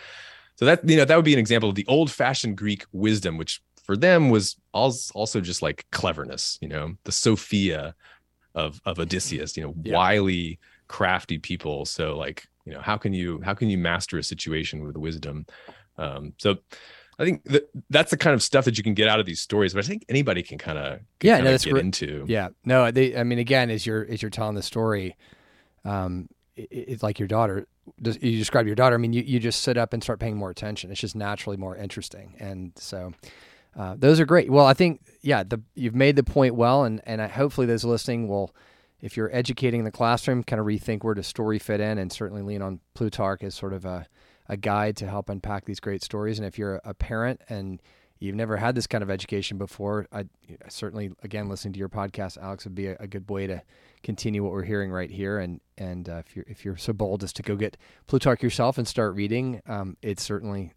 [0.56, 3.38] So that you know that would be an example of the old fashioned Greek wisdom,
[3.38, 6.58] which for them was also just like cleverness.
[6.62, 7.94] You know, the Sophia
[8.56, 9.94] of of Odysseus, you know, yeah.
[9.94, 11.86] wily, crafty people.
[11.86, 15.46] So like, you know, how can you how can you master a situation with wisdom?
[16.00, 16.58] Um, so
[17.20, 19.42] I think that that's the kind of stuff that you can get out of these
[19.42, 22.26] stories, but I think anybody can kind of yeah, no, that's get into.
[22.28, 25.18] Yeah, no, they, I mean, again, as you're as you're telling the story,
[25.84, 27.68] um, it, it's like your daughter.
[28.02, 28.96] You describe your daughter.
[28.96, 30.92] I mean, you, you just sit up and start paying more attention.
[30.92, 33.14] It's just naturally more interesting, and so
[33.76, 34.50] uh, those are great.
[34.50, 37.84] Well, I think yeah, the, you've made the point well, and and I, hopefully those
[37.84, 38.56] listening will,
[39.02, 42.14] if you're educating in the classroom, kind of rethink where does story fit in, and
[42.14, 44.08] certainly lean on Plutarch as sort of a
[44.50, 46.40] a guide to help unpack these great stories.
[46.40, 47.82] And if you're a parent and
[48.18, 50.26] you've never had this kind of education before, I
[50.68, 53.62] certainly again listening to your podcast, Alex, would be a, a good way to
[54.04, 55.40] continue what we're hearing right here.
[55.40, 57.78] And and uh, if you're if you're so bold as to go get
[58.08, 60.74] Plutarch yourself and start reading, um, it's certainly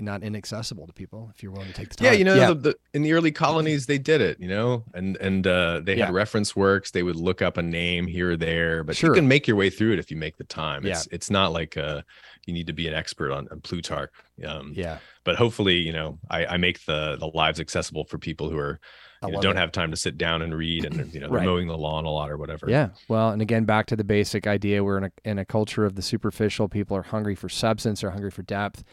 [0.00, 2.06] not inaccessible to people if you're willing to take the time.
[2.06, 2.48] Yeah, you know, yeah.
[2.48, 5.96] The, the, in the early colonies they did it, you know, and and uh, they
[5.96, 6.06] yeah.
[6.06, 6.90] had reference works.
[6.90, 9.10] They would look up a name here or there, but sure.
[9.10, 10.86] you can make your way through it if you make the time.
[10.86, 11.14] It's yeah.
[11.14, 12.02] it's not like uh,
[12.46, 14.10] you need to be an expert on, on Plutarch.
[14.46, 18.50] Um, yeah, but hopefully, you know, I, I make the the lives accessible for people
[18.50, 18.80] who are
[19.22, 19.60] you know, don't it.
[19.60, 21.44] have time to sit down and read and you know right.
[21.44, 22.66] mowing the lawn a lot or whatever.
[22.68, 22.90] Yeah.
[23.08, 25.94] Well, and again, back to the basic idea, we're in a in a culture of
[25.94, 26.68] the superficial.
[26.68, 28.84] People are hungry for substance, are hungry for depth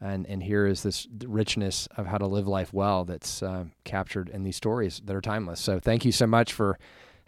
[0.00, 4.28] and and here is this richness of how to live life well that's uh, captured
[4.28, 5.60] in these stories that are timeless.
[5.60, 6.78] So thank you so much for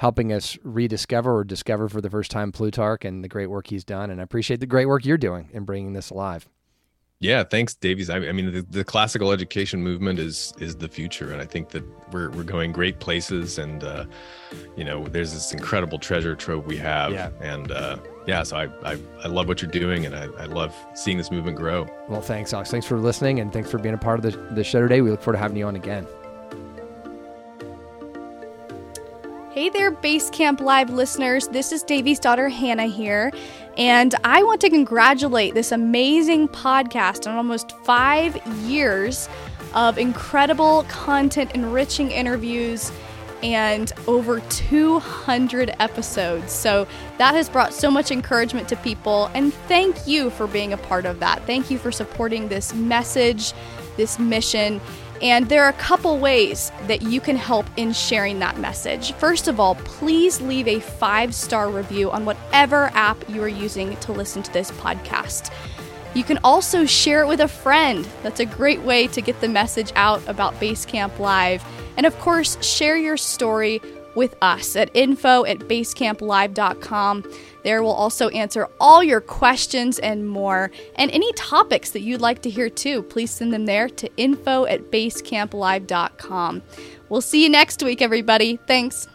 [0.03, 3.85] helping us rediscover or discover for the first time Plutarch and the great work he's
[3.85, 4.11] done.
[4.11, 6.49] And I appreciate the great work you're doing in bringing this alive.
[7.21, 8.11] Yeah, thanks, Davies.
[8.11, 11.69] I, I mean, the, the, classical education movement is is the future, and I think
[11.69, 14.07] that we're we're going great places, and uh,
[14.77, 17.31] you know, there's this incredible treasure trove we have, yeah.
[17.41, 20.75] and uh, yeah, so I, I I love what you're doing, and I, I love
[20.95, 21.87] seeing this movement grow.
[22.09, 22.73] Well, thanks, Alex.
[22.73, 25.01] Thanks for listening, and thanks for being a part of the the show today.
[25.01, 26.09] We look forward to having you on again.
[29.55, 31.47] Hey there, Basecamp Live listeners.
[31.49, 33.31] This is Davies' daughter Hannah here,
[33.77, 39.29] and I want to congratulate this amazing podcast on almost five years
[39.75, 42.91] of incredible content, enriching interviews,
[43.43, 46.51] and over 200 episodes.
[46.51, 46.89] So
[47.19, 51.05] that has brought so much encouragement to people, and thank you for being a part
[51.05, 51.45] of that.
[51.45, 53.53] Thank you for supporting this message,
[53.99, 54.81] this mission
[55.23, 59.13] and there are a couple ways that you can help in sharing that message.
[59.15, 63.97] First of all, please leave a five star review on whatever app you are using
[63.97, 65.53] to listen to this podcast.
[66.15, 68.07] You can also share it with a friend.
[68.23, 71.65] That's a great way to get the message out about Basecamp Live.
[71.97, 73.81] And of course, share your story
[74.15, 77.25] with us at info at basecamplive.com.
[77.63, 80.71] There we'll also answer all your questions and more.
[80.97, 84.67] And any topics that you'd like to hear too, please send them there to info
[84.67, 86.63] at basecamplive.com.
[87.09, 88.57] We'll see you next week, everybody.
[88.67, 89.07] Thanks.